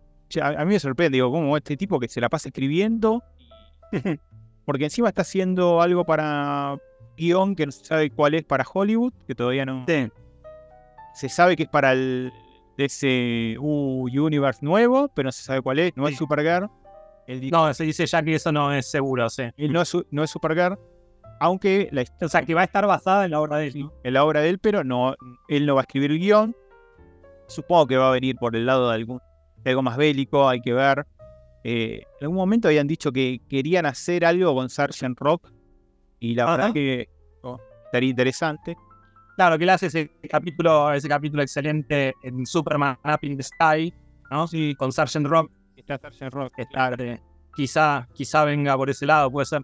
a, 0.41 0.65
mí 0.65 0.75
me 0.75 0.81
sorprende, 0.81 1.17
digo, 1.17 1.31
como 1.31 1.57
este 1.57 1.77
tipo 1.77 1.99
que 1.99 2.09
se 2.09 2.21
la 2.21 2.29
pasa 2.29 2.49
escribiendo, 2.49 3.23
porque 4.65 4.85
encima 4.85 5.09
está 5.09 5.23
haciendo 5.23 5.81
algo 5.81 6.05
para 6.05 6.79
guion 7.17 7.55
que 7.55 7.67
no 7.67 7.73
se 7.73 7.85
sabe 7.85 8.11
cuál 8.11 8.35
es 8.35 8.45
para 8.45 8.65
Hollywood, 8.71 9.13
que 9.27 9.35
todavía 9.35 9.65
no 9.65 9.85
se 11.17 11.29
sabe 11.31 11.57
que 11.57 11.63
es 11.65 11.69
para 11.69 11.93
el 11.93 12.33
ese 12.77 13.57
Universe 13.59 14.63
nuevo, 14.63 15.09
pero 15.09 15.27
no 15.27 15.33
se 15.33 15.43
sabe 15.43 15.63
cuál 15.63 15.79
es, 15.79 15.97
no 15.97 16.07
es 16.09 16.17
Supergirl. 16.17 16.69
no, 17.51 17.73
se 17.73 17.85
dice 17.85 18.05
ya 18.07 18.23
que 18.23 18.35
eso 18.35 18.53
no 18.53 18.73
es 18.73 18.91
seguro, 18.91 19.31
sí. 19.31 19.45
no 19.57 19.81
es, 19.81 19.97
no 20.11 20.23
es 20.23 20.31
Supergirl, 20.31 20.79
aunque 21.41 21.89
la 21.91 22.05
O 22.21 22.29
sea, 22.29 22.43
que 22.43 22.53
va 22.53 22.61
a 22.61 22.65
estar 22.65 22.87
basada 22.87 23.25
en 23.25 23.31
la 23.31 23.41
obra 23.41 23.57
de 23.57 23.69
él. 23.69 23.91
En 24.05 24.13
la 24.13 24.25
obra 24.25 24.43
de 24.43 24.51
él, 24.51 24.59
pero 24.59 24.85
no, 24.85 25.15
él 25.49 25.65
no 25.65 25.75
va 25.75 25.81
a 25.81 25.85
escribir 25.85 26.11
el 26.11 26.19
guion. 26.19 26.55
Supongo 27.49 27.87
que 27.87 27.97
va 27.97 28.09
a 28.09 28.13
venir 28.13 28.37
por 28.37 28.55
el 28.55 28.67
lado 28.67 28.91
de, 28.91 28.97
algún, 28.97 29.21
algo 29.65 29.83
más 29.83 29.97
bélico, 29.97 30.47
hay 30.49 30.61
que 30.61 30.75
ver. 30.75 31.07
Eh, 31.65 32.03
en 32.21 32.25
algún 32.25 32.37
momento 32.37 32.69
habían 32.69 32.87
dicho 32.87 33.11
que 33.11 33.41
querían 33.49 33.87
hacer 33.87 34.25
algo 34.25 34.55
con 34.55 34.69
Sargent 34.69 35.19
Rock 35.19 35.51
y 36.21 36.35
la 36.35 36.45
verdad 36.51 36.73
que 36.75 37.09
oh, 37.43 37.59
estaría 37.87 38.11
interesante. 38.11 38.77
Claro, 39.37 39.59
que 39.59 39.65
él 39.65 39.71
hace 39.71 39.87
ese 39.87 40.11
capítulo, 40.31 40.93
ese 40.95 41.09
capítulo 41.09 41.43
excelente 41.43 42.15
en 42.23 42.47
Superman 42.47 42.99
Up 43.05 43.19
in 43.21 43.37
the 43.37 43.43
Sky, 43.43 43.93
¿no? 44.31 44.49
Sí, 44.49 44.75
con 44.77 44.93
Sargent 44.93 45.27
Rock. 45.27 45.51
Está 45.77 45.99
Sargent 45.99 46.33
Rock. 46.33 46.55
Está, 46.57 46.97
quizá, 47.55 48.09
quizá 48.15 48.45
venga 48.47 48.75
por 48.77 48.89
ese 48.89 49.05
lado, 49.05 49.31
puede 49.31 49.45
ser. 49.45 49.63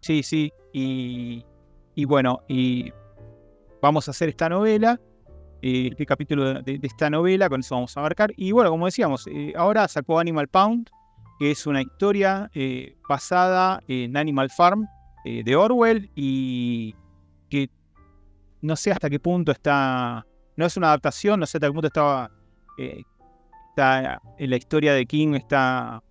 Sí, 0.00 0.22
sí. 0.22 0.52
Y, 0.74 1.42
y 1.94 2.04
bueno, 2.04 2.40
y 2.48 2.92
vamos 3.80 4.08
a 4.08 4.10
hacer 4.10 4.28
esta 4.28 4.50
novela, 4.50 5.00
eh, 5.62 5.88
este 5.90 6.04
capítulo 6.04 6.62
de, 6.62 6.78
esta 6.82 7.08
novela, 7.08 7.48
con 7.48 7.60
eso 7.60 7.76
vamos 7.76 7.96
a 7.96 8.00
abarcar. 8.00 8.30
Y 8.36 8.52
bueno, 8.52 8.68
como 8.68 8.84
decíamos, 8.84 9.26
eh, 9.28 9.54
ahora 9.56 9.88
sacó 9.88 10.18
Animal 10.18 10.48
Pound, 10.48 10.90
que 11.38 11.50
es 11.50 11.66
una 11.66 11.80
historia 11.80 12.50
eh, 12.54 12.94
basada 13.08 13.82
en 13.88 14.18
Animal 14.18 14.50
Farm 14.50 14.86
de 15.24 15.56
Orwell 15.56 16.10
y 16.14 16.94
que 17.48 17.70
no 18.64 18.76
sé 18.76 18.90
hasta 18.92 19.10
qué 19.10 19.20
punto 19.20 19.52
está. 19.52 20.26
No 20.56 20.64
es 20.64 20.76
una 20.76 20.88
adaptación, 20.88 21.38
no 21.38 21.46
sé 21.46 21.58
hasta 21.58 21.66
qué 21.66 21.72
punto 21.72 21.88
estaba. 21.88 22.30
Eh, 22.78 23.02
está 23.68 24.20
en 24.38 24.50
la 24.50 24.56
historia 24.56 24.94
de 24.94 25.04
King 25.04 25.34
está. 25.34 26.02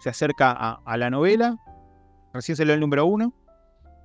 se 0.00 0.10
acerca 0.10 0.52
a, 0.84 0.96
la 0.98 1.08
novela. 1.08 1.56
Recién 2.34 2.56
se 2.56 2.64
el 2.64 2.78
número 2.78 3.06
uno. 3.06 3.34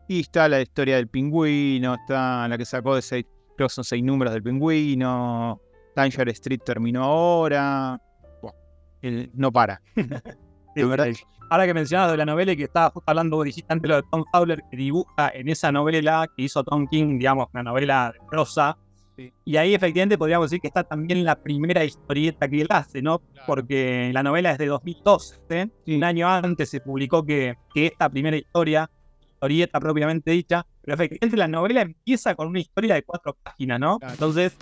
Y 0.07 0.21
está 0.21 0.47
la 0.47 0.61
historia 0.61 0.95
del 0.95 1.09
pingüino. 1.09 1.95
Está 1.95 2.47
la 2.47 2.57
que 2.57 2.63
sacó 2.63 2.95
de 2.95 3.01
seis. 3.01 3.25
Creo 3.57 3.67
que 3.67 3.73
son 3.73 3.83
seis 3.83 4.01
números 4.01 4.33
del 4.33 4.43
pingüino. 4.43 5.59
Danger 5.93 6.29
Street 6.29 6.61
terminó 6.63 7.03
ahora. 7.03 8.01
Bueno, 8.41 9.27
no 9.33 9.51
para. 9.51 9.81
de 10.75 10.85
verdad. 10.85 11.07
Ahora 11.53 11.67
que 11.67 11.75
mencionas 11.75 12.09
de 12.09 12.17
la 12.17 12.25
novela 12.25 12.51
y 12.53 12.57
que 12.57 12.63
estaba 12.63 12.89
justo 12.89 13.11
hablando 13.11 13.43
dijiste 13.43 13.75
lo 13.83 13.97
de 13.97 14.03
Tom 14.09 14.25
Fowler, 14.31 14.63
que 14.71 14.75
dibuja 14.75 15.29
en 15.35 15.49
esa 15.49 15.71
novela 15.71 16.27
que 16.35 16.45
hizo 16.45 16.63
Tom 16.63 16.87
King, 16.87 17.19
digamos, 17.19 17.47
una 17.53 17.61
novela 17.61 18.11
de 18.11 18.25
prosa, 18.27 18.75
Y 19.45 19.57
ahí 19.57 19.75
efectivamente 19.75 20.17
podríamos 20.17 20.49
decir 20.49 20.59
que 20.59 20.69
está 20.69 20.83
también 20.83 21.23
la 21.23 21.35
primera 21.35 21.85
historieta 21.85 22.49
que 22.49 22.61
él 22.61 22.67
hace, 22.71 23.03
¿no? 23.03 23.21
Porque 23.45 24.09
la 24.11 24.23
novela 24.23 24.49
es 24.49 24.57
de 24.57 24.65
2012, 24.65 25.69
un 25.89 26.03
año 26.03 26.27
antes 26.27 26.71
se 26.71 26.79
publicó 26.79 27.23
que, 27.23 27.53
que 27.71 27.85
esta 27.85 28.09
primera 28.09 28.35
historia, 28.35 28.89
historieta 29.33 29.79
propiamente 29.79 30.31
dicha, 30.31 30.65
pero 30.81 30.95
efectivamente 30.95 31.37
la 31.37 31.47
novela 31.47 31.81
empieza 31.81 32.33
con 32.33 32.47
una 32.47 32.61
historia 32.61 32.95
de 32.95 33.03
cuatro 33.03 33.37
páginas, 33.43 33.79
¿no? 33.79 33.99
Entonces, 34.01 34.57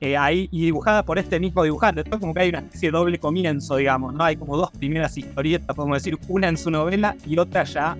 eh, 0.00 0.16
ahí, 0.16 0.48
y 0.52 0.62
dibujada 0.62 1.02
por 1.04 1.18
este 1.18 1.40
mismo 1.40 1.62
dibujante. 1.64 2.02
Después 2.02 2.20
como 2.20 2.32
que 2.32 2.40
hay 2.40 2.48
una 2.50 2.60
especie 2.60 2.90
de 2.90 2.96
doble 2.96 3.18
comienzo, 3.18 3.76
digamos, 3.76 4.14
¿no? 4.14 4.24
Hay 4.24 4.36
como 4.36 4.56
dos 4.56 4.70
primeras 4.70 5.16
historietas, 5.18 5.74
podemos 5.74 5.96
decir, 5.96 6.16
una 6.28 6.48
en 6.48 6.56
su 6.56 6.70
novela 6.70 7.16
y 7.26 7.38
otra 7.38 7.64
ya 7.64 7.96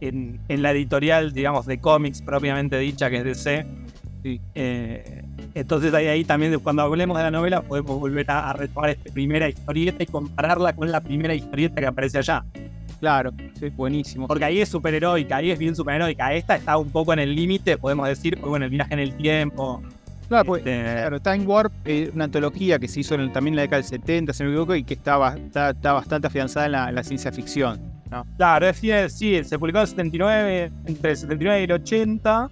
en, 0.00 0.38
en 0.48 0.62
la 0.62 0.72
editorial, 0.72 1.32
digamos, 1.32 1.66
de 1.66 1.78
cómics 1.78 2.20
propiamente 2.20 2.78
dicha, 2.78 3.08
que 3.08 3.18
es 3.18 3.24
DC. 3.24 3.66
Sí. 4.22 4.40
Eh, 4.54 5.22
entonces 5.54 5.92
ahí, 5.94 6.06
ahí 6.06 6.24
también 6.24 6.58
cuando 6.60 6.82
hablemos 6.82 7.16
de 7.16 7.24
la 7.24 7.30
novela 7.30 7.62
podemos 7.62 7.98
volver 7.98 8.30
a, 8.30 8.50
a 8.50 8.52
retomar 8.52 8.90
esta 8.90 9.12
primera 9.12 9.48
historieta 9.48 10.02
y 10.02 10.06
compararla 10.06 10.74
con 10.74 10.90
la 10.92 11.00
primera 11.00 11.34
historieta 11.34 11.80
que 11.80 11.86
aparece 11.86 12.18
allá. 12.18 12.44
Claro, 13.00 13.32
sí, 13.58 13.68
buenísimo. 13.70 14.28
Porque 14.28 14.44
ahí 14.44 14.60
es 14.60 14.68
superheroica, 14.68 15.38
ahí 15.38 15.50
es 15.50 15.58
bien 15.58 15.74
superheroica. 15.74 16.32
Esta 16.34 16.54
está 16.54 16.76
un 16.76 16.90
poco 16.90 17.12
en 17.12 17.18
el 17.18 17.34
límite, 17.34 17.76
podemos 17.76 18.06
decir, 18.06 18.38
pues 18.38 18.48
bueno, 18.48 18.66
el 18.66 18.70
viaje 18.70 18.94
en 18.94 19.00
el 19.00 19.16
tiempo, 19.16 19.82
Claro, 20.28 20.44
pues, 20.46 20.62
claro, 20.62 21.20
Time 21.20 21.44
Warp 21.44 21.72
es 21.84 22.10
una 22.14 22.24
antología 22.24 22.78
que 22.78 22.88
se 22.88 23.00
hizo 23.00 23.14
en, 23.14 23.32
también 23.32 23.52
en 23.52 23.56
la 23.56 23.62
década 23.62 23.82
del 23.82 23.90
70, 23.90 24.32
se 24.32 24.44
me 24.44 24.50
equivoco, 24.50 24.74
y 24.74 24.84
que 24.84 24.94
está, 24.94 25.36
está, 25.36 25.92
bastante 25.92 26.26
afianzada 26.26 26.66
en 26.66 26.94
la, 26.94 27.02
ciencia 27.02 27.30
ficción. 27.32 27.80
¿no? 28.10 28.26
Claro, 28.36 28.68
es, 28.68 28.78
sí, 29.12 29.44
se 29.44 29.58
publicó 29.58 29.78
en 29.78 29.82
el 29.82 29.88
79, 29.88 30.72
entre 30.86 31.10
el 31.10 31.16
79 31.16 31.60
y 31.60 31.64
el 31.64 31.72
80, 31.72 32.50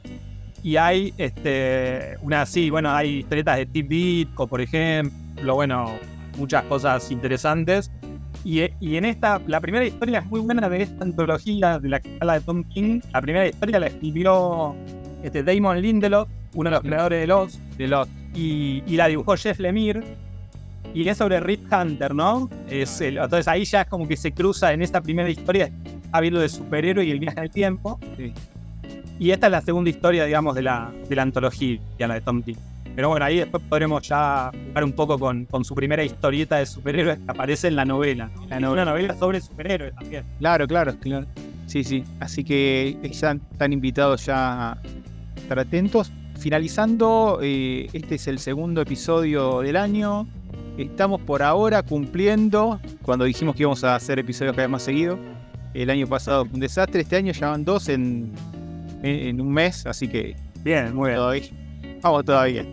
y 0.62 0.76
hay 0.76 1.14
este, 1.16 2.16
una, 2.22 2.44
sí, 2.44 2.70
bueno, 2.70 2.90
hay 2.90 3.18
historietas 3.20 3.56
de 3.56 3.66
Tip 3.66 3.88
Bitco, 3.88 4.46
por 4.46 4.61
ejemplo, 4.61 5.54
bueno, 5.54 5.98
muchas 6.37 6.64
cosas 6.64 7.11
interesantes. 7.11 7.90
Y, 8.44 8.62
y, 8.80 8.96
en 8.96 9.04
esta, 9.04 9.40
la 9.46 9.61
primera 9.61 9.85
historia 9.85 10.20
es 10.20 10.26
muy 10.26 10.40
buena 10.40 10.68
de 10.68 10.83
esta 10.83 11.04
antología 11.04 11.78
de 11.78 11.88
la 11.90 12.00
que 12.00 12.16
habla 12.20 12.35
de 12.35 12.40
Tom 12.40 12.64
King. 12.64 13.00
La 13.12 13.20
primera 13.20 13.46
historia 13.46 13.78
la 13.80 13.87
escribió 13.88 14.74
este, 15.22 15.42
Damon 15.42 15.80
Lindelof, 15.80 16.28
uno 16.54 16.70
de 16.70 16.76
los 16.76 16.83
creadores 16.83 17.20
de 17.20 17.26
Lost, 17.26 17.61
de 17.76 17.88
Lost 17.88 18.11
y, 18.35 18.83
y, 18.87 18.96
la 18.96 19.09
dibujó 19.09 19.37
Jeff 19.37 19.59
Lemire. 19.59 20.02
Y 20.92 21.06
es 21.09 21.18
sobre 21.18 21.38
Rip 21.38 21.72
Hunter, 21.72 22.14
¿no? 22.14 22.50
Es 22.68 23.00
el, 23.00 23.18
entonces 23.18 23.46
ahí 23.46 23.64
ya 23.64 23.83
es 23.83 23.88
como 23.88 24.09
que 24.09 24.16
se 24.16 24.33
cruza 24.33 24.72
en 24.72 24.83
esta 24.83 25.00
primera 25.00 25.30
historia, 25.30 25.70
habiendo 26.11 26.40
de 26.40 26.48
superhéroe 26.48 27.04
y 27.04 27.12
el 27.12 27.20
viaje 27.20 27.38
en 27.38 27.44
el 27.44 27.50
tiempo. 27.50 28.00
Sí. 28.16 28.33
Y 29.20 29.30
esta 29.30 29.46
es 29.46 29.52
la 29.52 29.61
segunda 29.61 29.90
historia, 29.90 30.24
digamos, 30.24 30.54
de 30.54 30.62
la, 30.62 30.90
de 31.09 31.14
la 31.14 31.22
antología, 31.22 31.78
la 31.98 32.14
de 32.14 32.20
Tom 32.22 32.42
King. 32.42 32.56
Pero 32.96 33.11
bueno, 33.11 33.24
ahí 33.24 33.37
después 33.37 33.62
podremos 33.68 34.02
ya 34.09 34.50
jugar 34.68 34.85
un 34.85 34.92
poco 34.92 35.18
con, 35.18 35.44
con 35.44 35.64
su 35.64 35.74
primera 35.74 36.02
historieta 36.02 36.56
de 36.56 36.66
superhéroes 36.66 37.18
que 37.18 37.30
aparece 37.30 37.68
en 37.68 37.76
la 37.76 37.85
novela. 37.85 38.30
La 38.48 38.59
novela. 38.59 38.83
Una 38.83 38.92
novela 38.92 39.14
sobre 39.14 39.40
superhéroes 39.40 39.94
también. 39.94 40.24
Claro, 40.38 40.66
claro, 40.66 40.96
claro. 40.98 41.26
Sí, 41.66 41.85
sí. 41.85 42.02
Así 42.18 42.42
que 42.42 42.96
están, 43.02 43.40
están 43.52 43.72
invitados 43.72 44.26
ya 44.26 44.72
a 44.72 44.78
estar 45.50 45.58
atentos 45.58 46.12
finalizando, 46.38 47.40
eh, 47.42 47.88
este 47.92 48.14
es 48.14 48.28
el 48.28 48.38
segundo 48.38 48.80
episodio 48.80 49.62
del 49.62 49.74
año. 49.74 50.28
Estamos 50.78 51.20
por 51.22 51.42
ahora 51.42 51.82
cumpliendo, 51.82 52.78
cuando 53.02 53.24
dijimos 53.24 53.56
que 53.56 53.64
íbamos 53.64 53.82
a 53.82 53.96
hacer 53.96 54.20
episodios 54.20 54.54
cada 54.54 54.68
vez 54.68 54.70
más 54.70 54.84
seguido. 54.84 55.18
El 55.74 55.90
año 55.90 56.06
pasado 56.06 56.44
fue 56.44 56.54
un 56.54 56.60
desastre, 56.60 57.00
este 57.00 57.16
año 57.16 57.32
ya 57.32 57.50
van 57.50 57.64
dos 57.64 57.88
en, 57.88 58.30
en, 59.02 59.40
un 59.40 59.52
mes, 59.52 59.86
así 59.86 60.06
que... 60.06 60.36
Bien, 60.62 60.94
muy 60.94 61.08
bien. 61.08 61.16
Todavía, 61.16 61.48
vamos 62.00 62.24
todavía. 62.24 62.64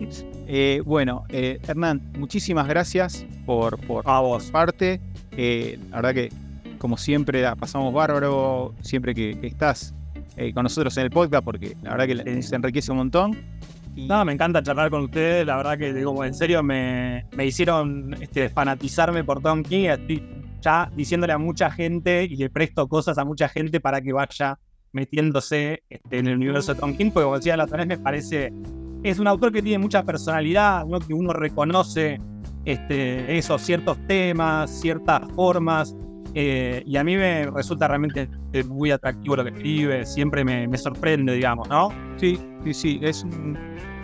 Eh, 0.46 0.80
bueno, 0.86 1.24
eh, 1.30 1.58
Hernán, 1.66 2.12
muchísimas 2.16 2.68
gracias 2.68 3.26
por, 3.44 3.76
por 3.88 4.08
a 4.08 4.20
vos. 4.20 4.52
parte. 4.52 5.00
Eh, 5.32 5.80
la 5.90 5.96
verdad 5.96 6.14
que, 6.14 6.28
como 6.78 6.96
siempre, 6.96 7.42
la 7.42 7.56
pasamos 7.56 7.92
bárbaro 7.92 8.72
siempre 8.82 9.16
que, 9.16 9.36
que 9.40 9.48
estás 9.48 9.94
eh, 10.38 10.52
con 10.54 10.62
nosotros 10.62 10.96
en 10.96 11.04
el 11.04 11.10
podcast, 11.10 11.44
porque 11.44 11.76
la 11.82 11.96
verdad 11.96 12.24
que 12.24 12.42
se 12.42 12.54
enriquece 12.54 12.92
un 12.92 12.98
montón. 12.98 13.36
Y... 13.94 14.06
No, 14.06 14.24
me 14.24 14.32
encanta 14.32 14.62
charlar 14.62 14.90
con 14.90 15.02
ustedes, 15.02 15.44
la 15.44 15.56
verdad 15.56 15.76
que 15.76 15.92
digo, 15.92 16.24
en 16.24 16.32
serio 16.32 16.62
me, 16.62 17.26
me 17.36 17.46
hicieron 17.46 18.14
este, 18.20 18.48
fanatizarme 18.48 19.24
por 19.24 19.42
Tom 19.42 19.62
King, 19.62 19.88
estoy 19.88 20.22
ya 20.60 20.90
diciéndole 20.94 21.32
a 21.32 21.38
mucha 21.38 21.70
gente 21.70 22.24
y 22.24 22.36
le 22.36 22.50
presto 22.50 22.88
cosas 22.88 23.18
a 23.18 23.24
mucha 23.24 23.48
gente 23.48 23.80
para 23.80 24.00
que 24.00 24.12
vaya 24.12 24.58
metiéndose 24.92 25.82
este, 25.88 26.18
en 26.18 26.28
el 26.28 26.36
universo 26.36 26.74
de 26.74 26.80
Tom 26.80 26.96
King, 26.96 27.10
porque 27.10 27.24
como 27.24 27.36
decía 27.36 27.56
la 27.56 27.64
otra 27.64 27.78
vez, 27.78 27.86
me 27.86 27.98
parece, 27.98 28.52
es 29.02 29.18
un 29.18 29.26
autor 29.26 29.52
que 29.52 29.62
tiene 29.62 29.78
mucha 29.78 30.02
personalidad, 30.02 30.86
¿no? 30.86 31.00
que 31.00 31.14
uno 31.14 31.32
reconoce 31.32 32.20
este, 32.64 33.36
esos 33.36 33.62
ciertos 33.62 33.98
temas, 34.06 34.70
ciertas 34.70 35.22
formas, 35.32 35.96
eh, 36.34 36.82
y 36.86 36.96
a 36.96 37.04
mí 37.04 37.16
me 37.16 37.46
resulta 37.46 37.88
realmente 37.88 38.28
muy 38.66 38.90
atractivo 38.90 39.36
lo 39.36 39.44
que 39.44 39.50
escribe, 39.50 40.06
siempre 40.06 40.44
me, 40.44 40.78
sorprende, 40.78 41.34
digamos, 41.34 41.68
¿no? 41.68 41.90
Sí, 42.16 42.38
sí, 42.64 42.74
sí, 42.74 43.00
es 43.02 43.24
un, 43.24 43.58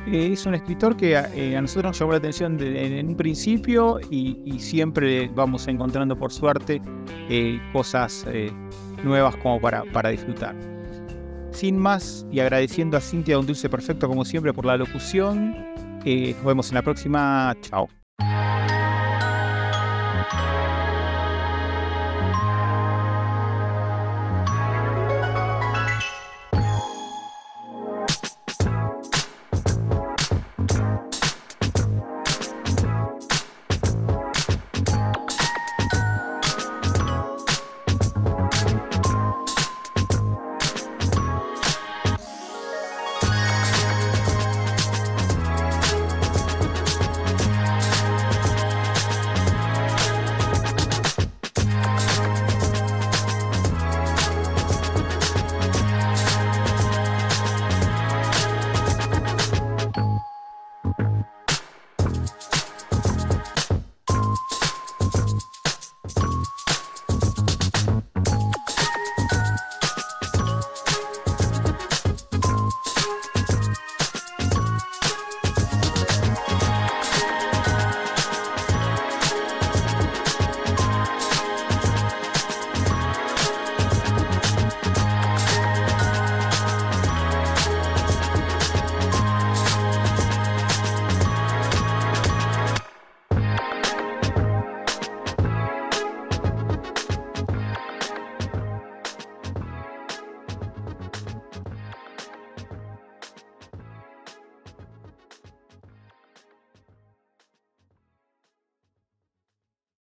es 0.07 0.45
un 0.47 0.55
escritor 0.55 0.97
que 0.97 1.13
eh, 1.13 1.57
a 1.57 1.61
nosotros 1.61 1.91
nos 1.91 1.99
llamó 1.99 2.13
la 2.13 2.19
atención 2.19 2.57
de, 2.57 2.99
en 2.99 3.09
un 3.09 3.17
principio 3.17 3.99
y, 4.11 4.35
siempre 4.59 5.29
vamos 5.35 5.67
encontrando, 5.69 6.17
por 6.17 6.33
suerte, 6.33 6.81
eh, 7.29 7.61
cosas 7.73 8.25
eh, 8.29 8.51
nuevas 9.03 9.37
como 9.37 9.61
para, 9.61 9.83
para 9.93 10.11
disfrutar. 10.11 10.55
Sin 11.51 11.79
más, 11.79 12.27
y 12.33 12.41
agradeciendo 12.41 12.97
a 12.97 13.01
Cintia 13.01 13.39
Un 13.39 13.47
Dulce 13.47 13.69
Perfecto, 13.69 14.09
como 14.09 14.25
siempre, 14.25 14.53
por 14.53 14.65
la 14.67 14.77
locución, 14.77 15.57
nos 16.05 16.45
vemos 16.45 16.69
en 16.69 16.75
la 16.75 16.83
próxima. 16.83 17.57
Chao. 17.63 17.89